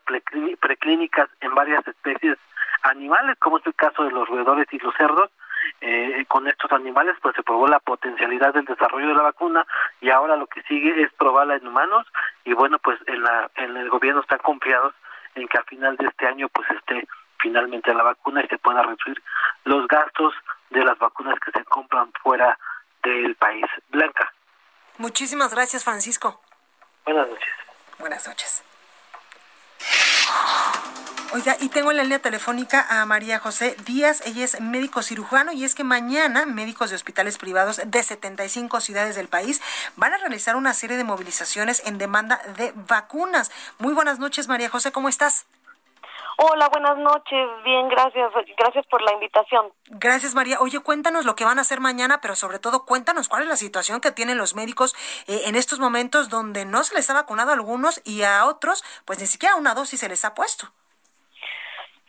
[0.59, 2.37] preclínicas en varias especies
[2.83, 5.29] animales, como es el caso de los roedores y los cerdos.
[5.81, 9.65] Eh, con estos animales, pues se probó la potencialidad del desarrollo de la vacuna
[9.99, 12.07] y ahora lo que sigue es probarla en humanos
[12.45, 14.93] y bueno, pues en, la, en el gobierno están confiados
[15.37, 17.07] en que a final de este año pues esté
[17.39, 19.21] finalmente la vacuna y se pueda reducir
[19.63, 20.33] los gastos
[20.69, 22.57] de las vacunas que se compran fuera
[23.03, 23.65] del país.
[23.89, 24.33] Blanca.
[24.97, 26.41] Muchísimas gracias, Francisco.
[27.05, 27.53] Buenas noches.
[27.99, 28.63] Buenas noches.
[31.33, 35.51] Oiga, y tengo en la línea telefónica a María José Díaz, ella es médico cirujano
[35.51, 39.61] y es que mañana médicos de hospitales privados de 75 ciudades del país
[39.97, 43.51] van a realizar una serie de movilizaciones en demanda de vacunas.
[43.77, 45.47] Muy buenas noches, María José, ¿cómo estás?
[46.37, 47.49] Hola, buenas noches.
[47.65, 48.31] Bien, gracias.
[48.57, 49.73] Gracias por la invitación.
[49.87, 50.59] Gracias, María.
[50.61, 53.57] Oye, cuéntanos lo que van a hacer mañana, pero sobre todo cuéntanos cuál es la
[53.57, 54.95] situación que tienen los médicos
[55.27, 58.83] eh, en estos momentos donde no se les ha vacunado a algunos y a otros,
[59.03, 60.71] pues ni siquiera una dosis se les ha puesto.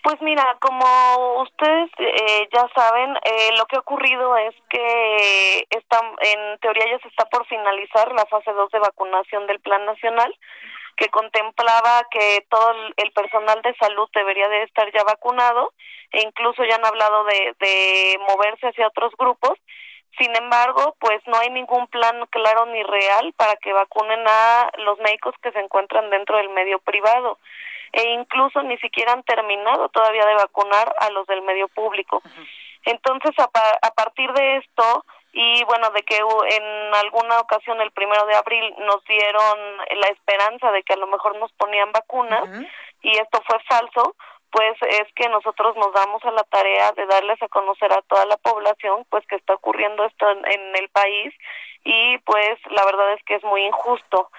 [0.02, 6.00] Pues mira, como ustedes eh, ya saben, eh, lo que ha ocurrido es que está,
[6.20, 10.34] en teoría ya se está por finalizar la fase 2 de vacunación del Plan Nacional
[10.96, 15.72] que contemplaba que todo el personal de salud debería de estar ya vacunado
[16.12, 19.58] e incluso ya han hablado de, de moverse hacia otros grupos.
[20.18, 24.98] Sin embargo, pues no hay ningún plan claro ni real para que vacunen a los
[24.98, 27.38] médicos que se encuentran dentro del medio privado
[27.92, 32.22] e incluso ni siquiera han terminado todavía de vacunar a los del medio público.
[32.84, 33.48] Entonces, a,
[33.82, 38.74] a partir de esto, y bueno, de que en alguna ocasión el primero de abril
[38.78, 42.48] nos dieron la esperanza de que a lo mejor nos ponían vacunas
[43.02, 44.16] y esto fue falso,
[44.50, 48.24] pues es que nosotros nos damos a la tarea de darles a conocer a toda
[48.26, 51.34] la población pues que está ocurriendo esto en, el país
[51.84, 54.30] y pues la verdad es que es muy injusto.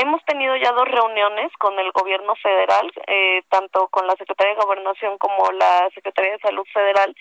[0.00, 4.60] Hemos tenido ya dos reuniones con el gobierno federal, eh, tanto con la Secretaría de
[4.60, 7.16] Gobernación como la Secretaría de Salud Federal,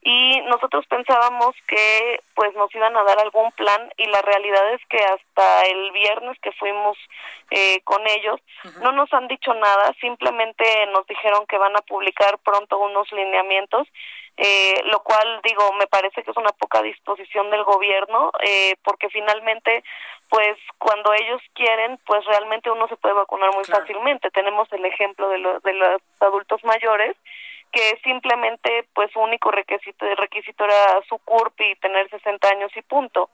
[0.00, 4.80] y nosotros pensábamos que pues nos iban a dar algún plan y la realidad es
[4.88, 6.96] que hasta el viernes que fuimos
[7.50, 8.40] eh, con ellos
[8.80, 13.86] no nos han dicho nada simplemente nos dijeron que van a publicar pronto unos lineamientos
[14.36, 19.10] eh, lo cual digo me parece que es una poca disposición del gobierno eh, porque
[19.10, 19.84] finalmente
[20.30, 24.30] pues cuando ellos quieren pues realmente uno se puede vacunar muy fácilmente.
[24.30, 27.16] Tenemos el ejemplo de, de los adultos mayores
[27.72, 32.82] que simplemente pues su único requisito, requisito era su CURP y tener 60 años y
[32.82, 33.30] punto.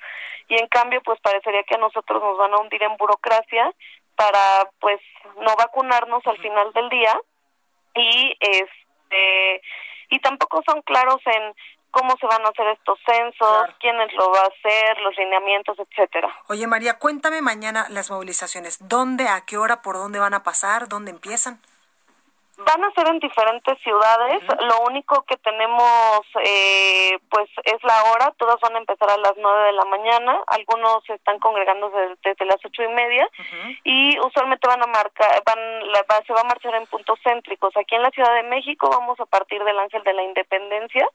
[0.48, 3.72] Y en cambio pues parecería que a nosotros nos van a hundir en burocracia
[4.14, 5.00] para pues
[5.40, 7.20] no vacunarnos al final del día
[7.94, 9.62] y este
[10.10, 11.54] y tampoco son claros en
[11.90, 16.28] cómo se van a hacer estos censos, quiénes lo va a hacer, los lineamientos, etcétera.
[16.48, 20.88] Oye María, cuéntame mañana las movilizaciones, ¿dónde, a qué hora, por dónde van a pasar,
[20.88, 21.60] dónde empiezan?
[22.58, 24.42] Van a ser en diferentes ciudades.
[24.62, 28.34] Lo único que tenemos, eh, pues, es la hora.
[28.36, 30.40] Todas van a empezar a las nueve de la mañana.
[30.48, 31.90] Algunos se están congregando
[32.24, 33.28] desde, las ocho y media
[33.84, 37.76] y usualmente van a marcar, van, se va a marchar en puntos céntricos.
[37.76, 41.08] Aquí en la Ciudad de México vamos a partir del Ángel de la Independencia.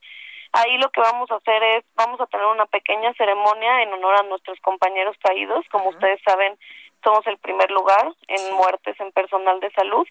[0.54, 4.16] Ahí lo que vamos a hacer es, vamos a tener una pequeña ceremonia en honor
[4.16, 5.66] a nuestros compañeros caídos.
[5.72, 6.58] Como ustedes saben,
[7.04, 10.08] somos el primer lugar en muertes en personal de salud.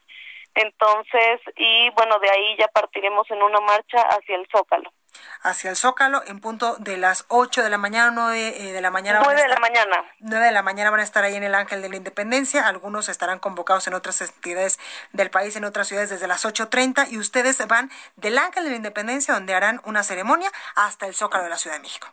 [0.55, 4.93] Entonces, y bueno, de ahí ya partiremos en una marcha hacia el Zócalo.
[5.43, 8.91] Hacia el Zócalo en punto de las 8 de la mañana, 9 eh, de la
[8.91, 9.21] mañana.
[9.25, 10.05] 9 de la mañana.
[10.21, 12.67] 9 de la mañana van a estar ahí en el Ángel de la Independencia.
[12.67, 14.79] Algunos estarán convocados en otras entidades
[15.13, 18.77] del país, en otras ciudades desde las 8.30 y ustedes van del Ángel de la
[18.77, 22.09] Independencia donde harán una ceremonia hasta el Zócalo de la Ciudad de México.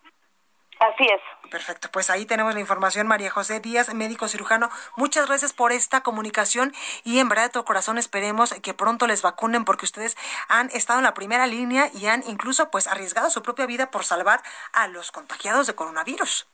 [0.79, 1.21] Así es.
[1.51, 3.07] Perfecto, pues ahí tenemos la información.
[3.07, 6.73] María José Díaz, médico cirujano, muchas gracias por esta comunicación
[7.03, 10.15] y en verdad de todo corazón esperemos que pronto les vacunen porque ustedes
[10.47, 14.03] han estado en la primera línea y han incluso pues arriesgado su propia vida por
[14.03, 14.39] salvar
[14.73, 16.47] a los contagiados de coronavirus.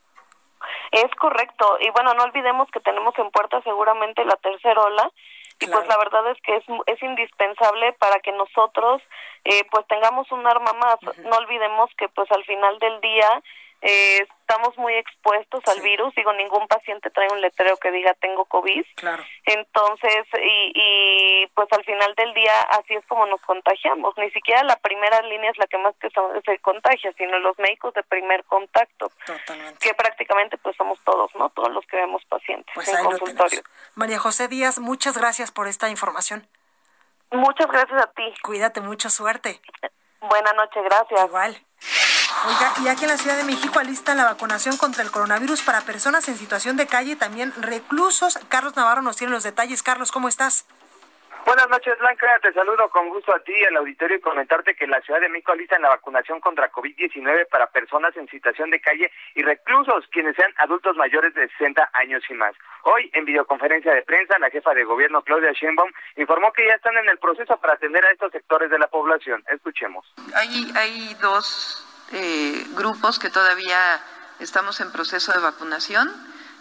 [0.90, 1.78] Es correcto.
[1.80, 5.10] Y bueno, no olvidemos que tenemos en puerta seguramente la tercera ola
[5.58, 9.02] y pues la verdad es que es, es indispensable para que nosotros
[9.44, 10.98] eh, pues tengamos un arma más.
[11.18, 13.42] No olvidemos que pues al final del día
[13.86, 16.14] eh, estamos muy expuestos al virus.
[16.14, 18.84] Digo, ningún paciente trae un letrero que diga tengo COVID.
[18.96, 19.24] Claro.
[19.44, 24.14] Entonces, y, y pues al final del día así es como nos contagiamos.
[24.16, 27.94] Ni siquiera la primera línea es la que más que se contagia, sino los médicos
[27.94, 29.10] de primer contacto.
[29.80, 31.50] Que prácticamente pues somos todos, ¿no?
[31.50, 33.62] Todos los que vemos pacientes pues en consultorio.
[33.94, 36.46] María José Díaz, muchas gracias por esta información.
[37.30, 38.34] Muchas gracias a ti.
[38.42, 39.60] Cuídate mucho, suerte.
[40.20, 41.24] Buenas noches, gracias.
[41.24, 41.56] Igual.
[42.44, 45.80] Oiga, y aquí en la Ciudad de México alistan la vacunación contra el coronavirus para
[45.80, 48.38] personas en situación de calle, también reclusos.
[48.48, 49.82] Carlos Navarro nos tiene los detalles.
[49.82, 50.66] Carlos, ¿cómo estás?
[51.46, 52.26] Buenas noches, Blanca.
[52.42, 55.28] Te saludo con gusto a ti y al auditorio y comentarte que la Ciudad de
[55.28, 60.34] México alista la vacunación contra COVID-19 para personas en situación de calle y reclusos, quienes
[60.34, 62.52] sean adultos mayores de 60 años y más.
[62.82, 66.96] Hoy, en videoconferencia de prensa, la jefa de gobierno, Claudia Sheinbaum, informó que ya están
[66.96, 69.44] en el proceso para atender a estos sectores de la población.
[69.48, 70.12] Escuchemos.
[70.34, 74.00] Hay, hay dos eh, grupos que todavía
[74.38, 76.12] estamos en proceso de vacunación,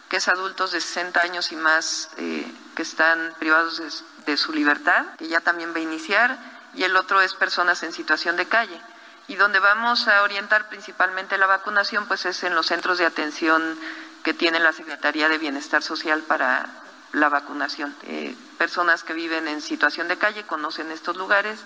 [0.10, 3.82] que es adultos de 60 años y más eh, que están privados
[4.26, 6.38] de, su libertad, que ya también va a iniciar,
[6.74, 8.80] y el otro es personas en situación de calle.
[9.28, 13.80] Y donde vamos a orientar principalmente la vacunación, pues es en los centros de atención
[14.24, 16.68] que tiene la Secretaría de Bienestar Social para
[17.14, 17.96] la vacunación.
[18.04, 21.60] Eh, personas que viven en situación de calle conocen estos lugares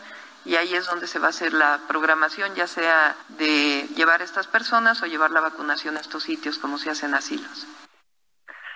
[0.50, 4.24] y ahí es donde se va a hacer la programación, ya sea de llevar a
[4.24, 7.68] estas personas o llevar la vacunación a estos sitios como se hacen asilos.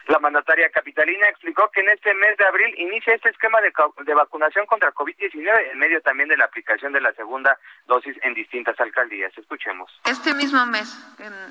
[0.08, 3.72] La mandataria capitalina explicó que en este mes de abril inicia este esquema de,
[4.04, 8.34] de vacunación contra COVID-19 en medio también de la aplicación de la segunda dosis en
[8.34, 9.32] distintas alcaldías.
[9.38, 9.92] Escuchemos.
[10.06, 10.94] Este mismo mes,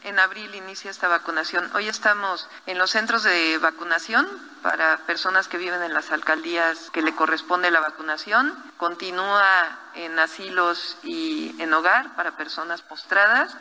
[0.04, 1.70] en, abril, inicia esta vacunación.
[1.74, 4.28] Hoy estamos en los centros de vacunación
[4.62, 8.52] para personas que viven en las alcaldías que le corresponde la vacunación.
[8.76, 13.56] Continúa en asilos y en hogar para personas postradas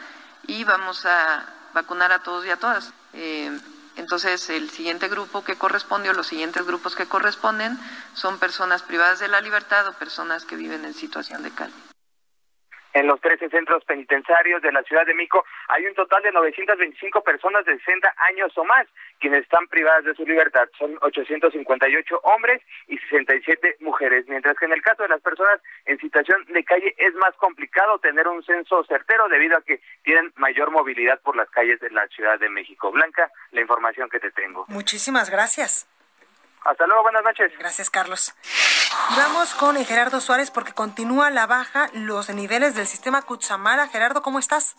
[0.47, 2.93] y vamos a vacunar a todos y a todas.
[3.13, 3.51] Eh,
[3.95, 7.77] entonces, el siguiente grupo que corresponde o los siguientes grupos que corresponden
[8.13, 11.90] son personas privadas de la libertad o personas que viven en situación de calle.
[12.93, 17.23] En los 13 centros penitenciarios de la Ciudad de Mico hay un total de 925
[17.23, 18.85] personas de 60 años o más
[19.19, 20.67] quienes están privadas de su libertad.
[20.77, 25.99] Son 858 hombres y 67 mujeres, mientras que en el caso de las personas en
[25.99, 30.71] situación de calle es más complicado tener un censo certero debido a que tienen mayor
[30.71, 32.91] movilidad por las calles de la Ciudad de México.
[32.91, 34.65] Blanca, la información que te tengo.
[34.67, 35.87] Muchísimas gracias.
[36.63, 37.51] Hasta luego, buenas noches.
[37.57, 38.35] Gracias, Carlos.
[39.17, 43.87] Vamos con Gerardo Suárez porque continúa la baja los niveles del sistema Cutzamara.
[43.87, 44.75] Gerardo, ¿cómo estás?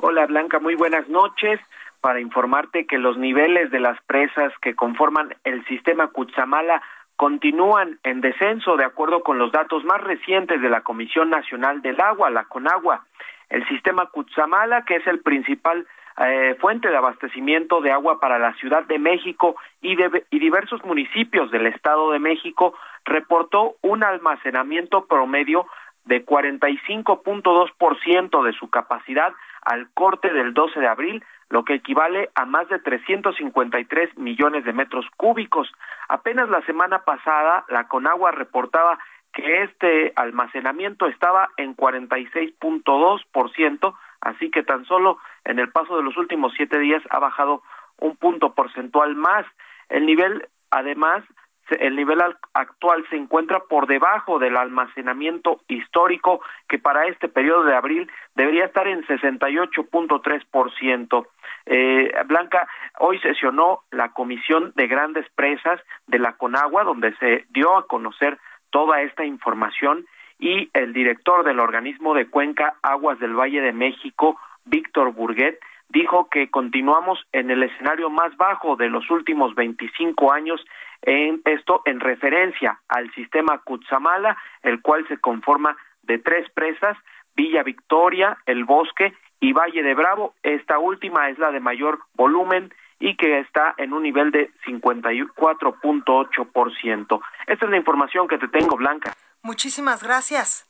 [0.00, 1.60] Hola, Blanca, muy buenas noches.
[2.00, 6.80] Para informarte que los niveles de las presas que conforman el sistema Cutzamala
[7.16, 12.00] continúan en descenso de acuerdo con los datos más recientes de la Comisión Nacional del
[12.00, 13.04] Agua, la CONAGUA.
[13.48, 15.86] El sistema Cutzamala, que es el principal
[16.20, 20.84] eh, fuente de abastecimiento de agua para la Ciudad de México y, de, y diversos
[20.84, 25.66] municipios del Estado de México, reportó un almacenamiento promedio
[26.04, 32.46] de 45.2% de su capacidad al corte del 12 de abril, lo que equivale a
[32.46, 35.70] más de 353 millones de metros cúbicos.
[36.08, 38.98] Apenas la semana pasada, la Conagua reportaba
[39.32, 46.16] que este almacenamiento estaba en 46.2%, así que tan solo en el paso de los
[46.16, 47.62] últimos siete días ha bajado
[47.98, 49.46] un punto porcentual más.
[49.88, 51.24] El nivel, además,
[51.70, 52.20] el nivel
[52.54, 58.64] actual se encuentra por debajo del almacenamiento histórico que para este periodo de abril debería
[58.64, 61.26] estar en 68.3%.
[61.66, 62.66] Eh, Blanca,
[62.98, 68.38] hoy sesionó la Comisión de Grandes Presas de la Conagua, donde se dio a conocer
[68.70, 70.06] toda esta información
[70.38, 75.58] y el director del organismo de Cuenca Aguas del Valle de México, Víctor Burguet,
[75.88, 80.64] dijo que continuamos en el escenario más bajo de los últimos 25 años
[81.02, 86.96] en esto en referencia al sistema Cutzamala, el cual se conforma de tres presas,
[87.34, 90.34] Villa Victoria, El Bosque y Valle de Bravo.
[90.42, 97.20] Esta última es la de mayor volumen y que está en un nivel de 54.8%.
[97.46, 99.14] Esta es la información que te tengo, Blanca.
[99.42, 100.66] Muchísimas gracias.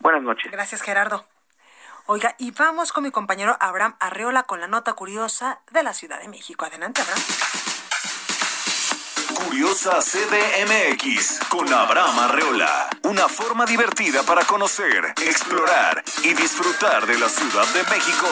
[0.00, 0.50] Buenas noches.
[0.50, 1.26] Gracias, Gerardo.
[2.06, 6.20] Oiga, y vamos con mi compañero Abraham Arreola con la nota curiosa de la Ciudad
[6.20, 6.64] de México.
[6.64, 7.22] Adelante, Abraham.
[9.44, 12.88] Curiosa CDMX con Abraham Arreola.
[13.02, 18.26] Una forma divertida para conocer, explorar y disfrutar de la Ciudad de México.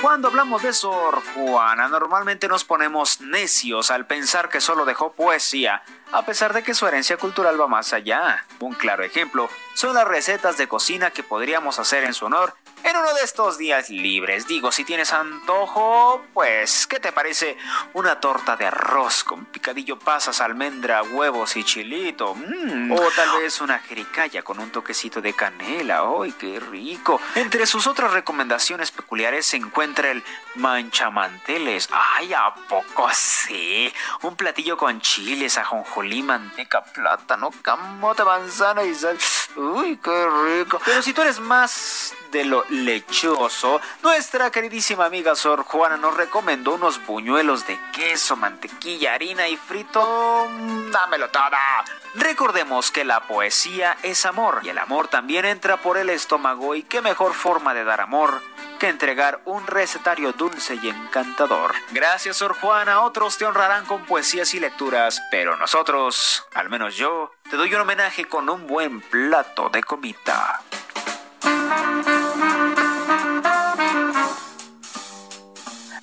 [0.00, 5.82] Cuando hablamos de Sor Juana, normalmente nos ponemos necios al pensar que solo dejó poesía,
[6.12, 8.46] a pesar de que su herencia cultural va más allá.
[8.60, 12.54] Un claro ejemplo son las recetas de cocina que podríamos hacer en su honor
[12.84, 14.46] en uno de estos días libres.
[14.46, 17.56] Digo, si tienes antojo, pues, ¿qué te parece
[17.94, 22.34] una torta de arroz con picadillo pasas, almendra, huevos y chilito?
[22.34, 22.92] Mm.
[22.92, 26.02] O tal vez una jericaya con un toquecito de canela.
[26.20, 27.20] ¡Ay, qué rico!
[27.34, 30.22] Entre sus otras recomendaciones peculiares se encuentra el
[30.56, 31.88] manchamanteles.
[31.92, 33.92] ¡Ay, a poco sí!
[34.22, 39.18] Un platillo con chiles, ajonjolí, manteca, plátano, camote, manzana y sal.
[39.56, 40.80] ¡Uy, qué rico!
[40.84, 46.74] Pero si tú eres más de lo lechoso, nuestra queridísima amiga Sor Juana nos recomendó
[46.74, 50.48] unos buñuelos de queso, mantequilla, harina y frito.
[50.90, 51.84] Dámelo toda.
[52.14, 56.82] Recordemos que la poesía es amor y el amor también entra por el estómago y
[56.82, 58.40] qué mejor forma de dar amor
[58.78, 61.74] que entregar un recetario dulce y encantador.
[61.90, 63.02] Gracias, Sor Juana.
[63.02, 67.80] Otros te honrarán con poesías y lecturas, pero nosotros, al menos yo, te doy un
[67.80, 70.62] homenaje con un buen plato de comida.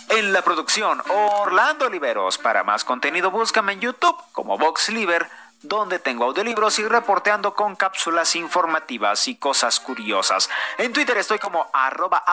[0.10, 2.38] En la producción, Orlando Oliveros.
[2.38, 5.30] Para más contenido, búscame en YouTube como VoxLiber,
[5.62, 10.50] donde tengo audiolibros y reporteando con cápsulas informativas y cosas curiosas.
[10.78, 12.24] En Twitter estoy como arroba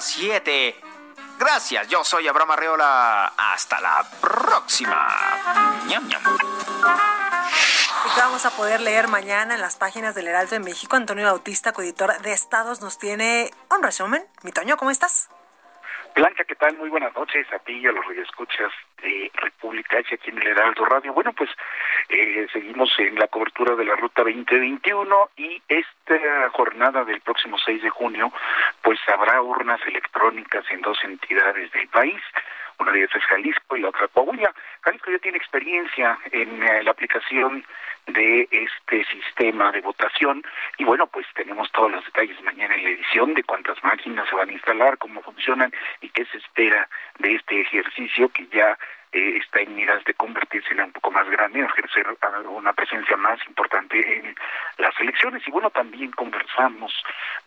[0.00, 0.80] 7
[1.40, 3.32] Gracias, yo soy Abraham Arreola.
[3.34, 5.08] Hasta la próxima.
[5.86, 6.06] Ñam.
[8.04, 10.96] Y vamos a poder leer mañana en las páginas del Heraldo de México.
[10.96, 14.22] Antonio Bautista, coeditor de Estados, nos tiene un resumen.
[14.42, 15.30] Mi Toño, ¿cómo estás?
[16.14, 16.76] Blanca, ¿qué tal?
[16.76, 20.48] Muy buenas noches a ti y a los radioescuchas de República H aquí en el
[20.48, 21.12] Heraldo Radio.
[21.12, 21.50] Bueno, pues
[22.08, 27.82] eh, seguimos en la cobertura de la Ruta 2021 y esta jornada del próximo 6
[27.82, 28.32] de junio,
[28.82, 32.20] pues habrá urnas electrónicas en dos entidades del país
[32.80, 34.54] una de ellas es Jalisco y la otra Coahuila.
[34.80, 37.62] Jalisco ya tiene experiencia en eh, la aplicación
[38.12, 40.42] de este sistema de votación.
[40.78, 44.36] Y bueno, pues tenemos todos los detalles mañana en la edición de cuántas máquinas se
[44.36, 46.88] van a instalar, cómo funcionan y qué se espera
[47.18, 48.78] de este ejercicio que ya
[49.12, 52.06] eh, está en miras de convertirse en un poco más grande, ejercer
[52.48, 54.34] una presencia más importante en
[54.78, 55.46] las elecciones.
[55.46, 56.92] Y bueno, también conversamos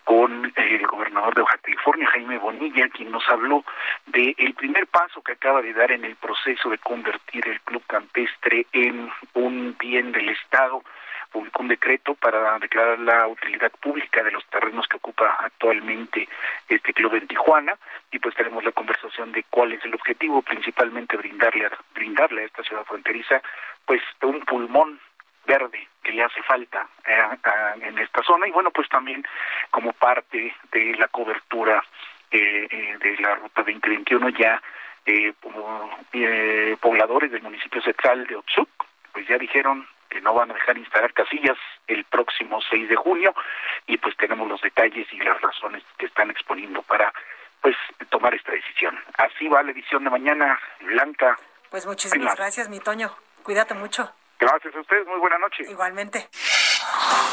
[0.03, 3.63] con el gobernador de Baja California, Jaime Bonilla, quien nos habló
[4.07, 7.83] del el primer paso que acaba de dar en el proceso de convertir el club
[7.87, 10.83] campestre en un bien del Estado
[11.33, 16.29] publicó un decreto para declarar la utilidad pública de los terrenos que ocupa actualmente
[16.69, 17.75] este club en Tijuana
[18.11, 22.45] y pues tenemos la conversación de cuál es el objetivo, principalmente brindarle a, brindarle a
[22.45, 23.41] esta ciudad fronteriza
[23.85, 24.99] pues un pulmón
[25.45, 29.25] verde que le hace falta eh, en esta zona y bueno pues también
[29.71, 31.83] como parte de la cobertura
[32.31, 34.61] eh, eh, de la ruta 2021 ya
[36.79, 38.69] pobladores del municipio central de Otsuc
[39.11, 41.57] pues ya dijeron que no van a dejar instalar casillas
[41.87, 43.33] el próximo 6 de junio
[43.87, 47.11] y pues tenemos los detalles y las razones que están exponiendo para
[47.61, 47.75] pues
[48.09, 48.97] tomar esta decisión.
[49.17, 51.37] Así va la edición de mañana, Blanca.
[51.71, 53.11] Pues muchísimas gracias, mi Toño.
[53.41, 54.11] Cuídate mucho.
[54.39, 55.63] Gracias a ustedes, muy buena noche.
[55.67, 56.27] Igualmente.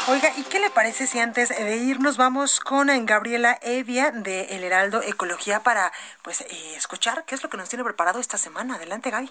[0.07, 4.55] Oiga, ¿y qué le parece si antes de irnos vamos con eh, Gabriela Evia de
[4.55, 5.91] El Heraldo Ecología para
[6.23, 8.75] pues eh, escuchar qué es lo que nos tiene preparado esta semana?
[8.75, 9.29] Adelante, Gaby.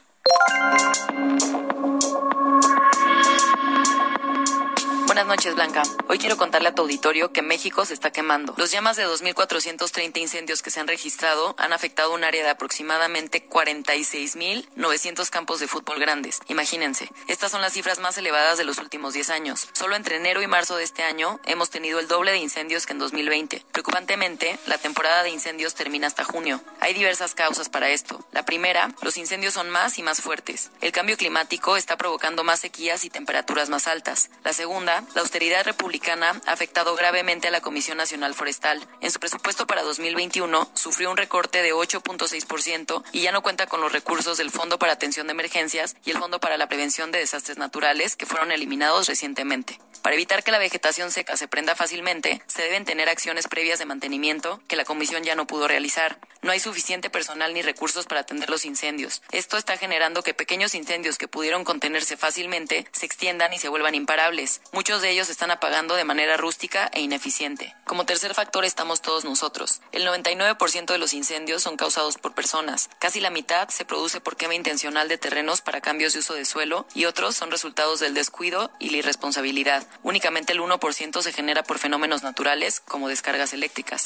[5.21, 5.83] Buenas noches, Blanca.
[6.09, 8.55] Hoy quiero contarle a tu auditorio que México se está quemando.
[8.57, 13.47] Los llamas de 2.430 incendios que se han registrado han afectado un área de aproximadamente
[13.47, 16.41] 46.900 campos de fútbol grandes.
[16.49, 19.69] Imagínense, estas son las cifras más elevadas de los últimos 10 años.
[19.75, 22.95] Solo entre enero y marzo de este año hemos tenido el doble de incendios que
[22.95, 23.63] en 2020.
[23.73, 26.63] Preocupantemente, la temporada de incendios termina hasta junio.
[26.81, 28.25] Hay diversas causas para esto.
[28.33, 30.71] La primera, los incendios son más y más fuertes.
[30.81, 34.31] El cambio climático está provocando más sequías y temperaturas más altas.
[34.45, 38.87] La segunda, la austeridad republicana ha afectado gravemente a la Comisión Nacional Forestal.
[39.01, 43.81] En su presupuesto para 2021 sufrió un recorte de 8.6% y ya no cuenta con
[43.81, 47.19] los recursos del Fondo para Atención de Emergencias y el Fondo para la Prevención de
[47.19, 49.79] Desastres Naturales que fueron eliminados recientemente.
[50.03, 53.85] Para evitar que la vegetación seca se prenda fácilmente, se deben tener acciones previas de
[53.85, 56.19] mantenimiento que la Comisión ya no pudo realizar.
[56.41, 59.21] No hay suficiente personal ni recursos para atender los incendios.
[59.31, 63.95] Esto está generando que pequeños incendios que pudieron contenerse fácilmente se extiendan y se vuelvan
[63.95, 64.63] imparables.
[64.73, 67.77] Muchos de ellos están apagando de manera rústica e ineficiente.
[67.85, 69.81] Como tercer factor estamos todos nosotros.
[69.93, 72.91] El 99% de los incendios son causados por personas.
[72.99, 76.45] Casi la mitad se produce por quema intencional de terrenos para cambios de uso de
[76.45, 79.87] suelo y otros son resultados del descuido y la irresponsabilidad.
[80.03, 84.05] Únicamente el 1% se genera por fenómenos naturales como descargas eléctricas.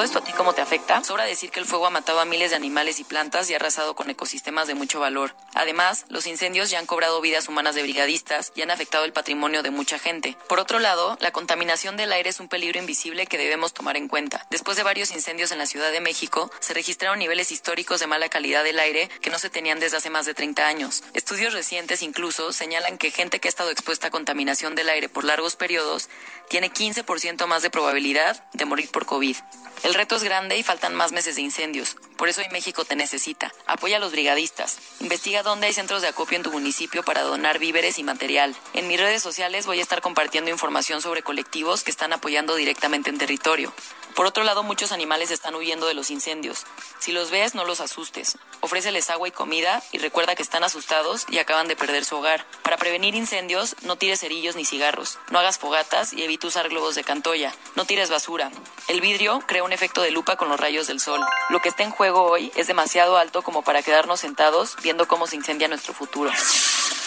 [0.00, 1.04] ¿Todo esto a ti cómo te afecta?
[1.04, 3.56] Sobra decir que el fuego ha matado a miles de animales y plantas y ha
[3.56, 5.36] arrasado con ecosistemas de mucho valor.
[5.52, 9.62] Además, los incendios ya han cobrado vidas humanas de brigadistas y han afectado el patrimonio
[9.62, 10.38] de mucha gente.
[10.48, 14.08] Por otro lado, la contaminación del aire es un peligro invisible que debemos tomar en
[14.08, 14.46] cuenta.
[14.48, 18.30] Después de varios incendios en la Ciudad de México, se registraron niveles históricos de mala
[18.30, 21.04] calidad del aire que no se tenían desde hace más de 30 años.
[21.12, 25.24] Estudios recientes incluso señalan que gente que ha estado expuesta a contaminación del aire por
[25.24, 26.08] largos periodos
[26.48, 29.36] tiene 15% más de probabilidad de morir por COVID.
[29.82, 31.96] El reto es grande y faltan más meses de incendios.
[32.18, 33.50] Por eso hoy México te necesita.
[33.66, 34.78] Apoya a los brigadistas.
[35.00, 38.54] Investiga dónde hay centros de acopio en tu municipio para donar víveres y material.
[38.74, 43.08] En mis redes sociales voy a estar compartiendo información sobre colectivos que están apoyando directamente
[43.08, 43.72] en territorio.
[44.14, 46.66] Por otro lado, muchos animales están huyendo de los incendios.
[46.98, 48.36] Si los ves, no los asustes.
[48.60, 52.44] Ofréceles agua y comida y recuerda que están asustados y acaban de perder su hogar.
[52.62, 55.18] Para prevenir incendios, no tires cerillos ni cigarros.
[55.30, 57.54] No hagas fogatas y evita usar globos de cantoya.
[57.76, 58.50] No tires basura.
[58.88, 61.24] El vidrio crea un efecto de lupa con los rayos del sol.
[61.48, 65.28] Lo que está en juego hoy es demasiado alto como para quedarnos sentados viendo cómo
[65.28, 66.32] se incendia nuestro futuro.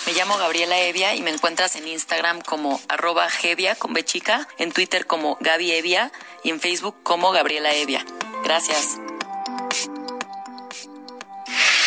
[0.06, 4.48] Me llamo Gabriela Evia y me encuentras en Instagram como arroba Gevia con B chica,
[4.58, 8.06] en Twitter como Gaby Evia y en Facebook como Gabriela Evia.
[8.46, 8.96] Gracias.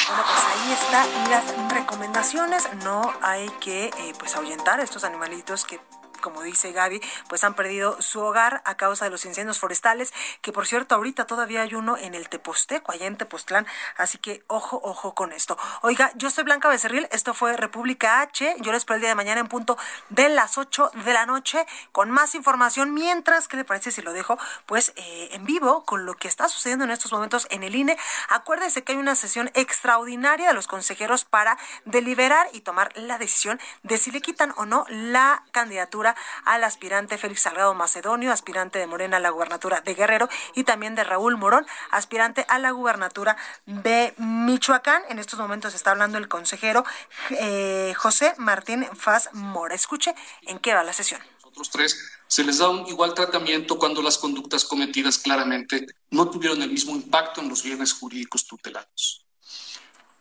[0.08, 2.68] Bueno, pues ahí están las recomendaciones.
[2.84, 5.80] No hay que eh, pues ahuyentar a estos animalitos que
[6.26, 10.12] como dice Gaby, pues han perdido su hogar a causa de los incendios forestales,
[10.42, 13.64] que por cierto ahorita todavía hay uno en el Teposteco, allá en Tepoztlán,
[13.96, 15.56] así que ojo, ojo con esto.
[15.82, 19.14] Oiga, yo soy Blanca Becerril, esto fue República H, yo les espero el día de
[19.14, 23.64] mañana en punto de las 8 de la noche con más información, mientras, ¿qué le
[23.64, 24.36] parece si lo dejo?
[24.66, 27.96] Pues eh, en vivo con lo que está sucediendo en estos momentos en el INE.
[28.30, 33.60] Acuérdense que hay una sesión extraordinaria de los consejeros para deliberar y tomar la decisión
[33.84, 38.86] de si le quitan o no la candidatura al aspirante Félix Salgado Macedonio, aspirante de
[38.86, 43.36] Morena a la gubernatura de Guerrero, y también de Raúl Morón, aspirante a la gubernatura
[43.66, 45.02] de Michoacán.
[45.08, 46.84] En estos momentos está hablando el consejero
[47.30, 49.74] eh, José Martín Faz Mora.
[49.74, 51.20] Escuche en qué va la sesión.
[51.42, 56.60] Otros tres se les da un igual tratamiento cuando las conductas cometidas claramente no tuvieron
[56.62, 59.25] el mismo impacto en los bienes jurídicos tutelados.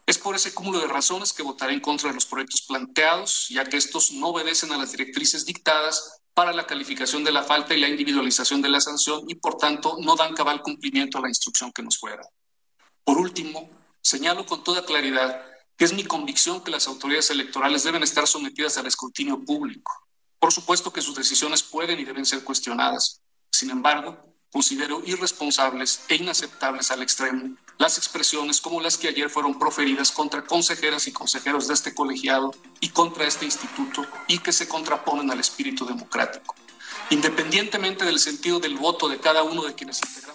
[0.06, 3.66] Es por ese cúmulo de razones que votaré en contra de los proyectos planteados, ya
[3.66, 7.80] que estos no obedecen a las directrices dictadas para la calificación de la falta y
[7.80, 11.72] la individualización de la sanción y, por tanto, no dan cabal cumplimiento a la instrucción
[11.72, 12.22] que nos fuera.
[13.04, 13.70] Por último,
[14.02, 15.44] señalo con toda claridad
[15.78, 19.92] que es mi convicción que las autoridades electorales deben estar sometidas al escrutinio público.
[20.40, 23.22] Por supuesto que sus decisiones pueden y deben ser cuestionadas.
[23.52, 24.18] Sin embargo,
[24.52, 30.44] considero irresponsables e inaceptables al extremo las expresiones como las que ayer fueron proferidas contra
[30.44, 35.40] consejeras y consejeros de este colegiado y contra este instituto y que se contraponen al
[35.40, 36.56] espíritu democrático,
[37.10, 40.35] independientemente del sentido del voto de cada uno de quienes integran.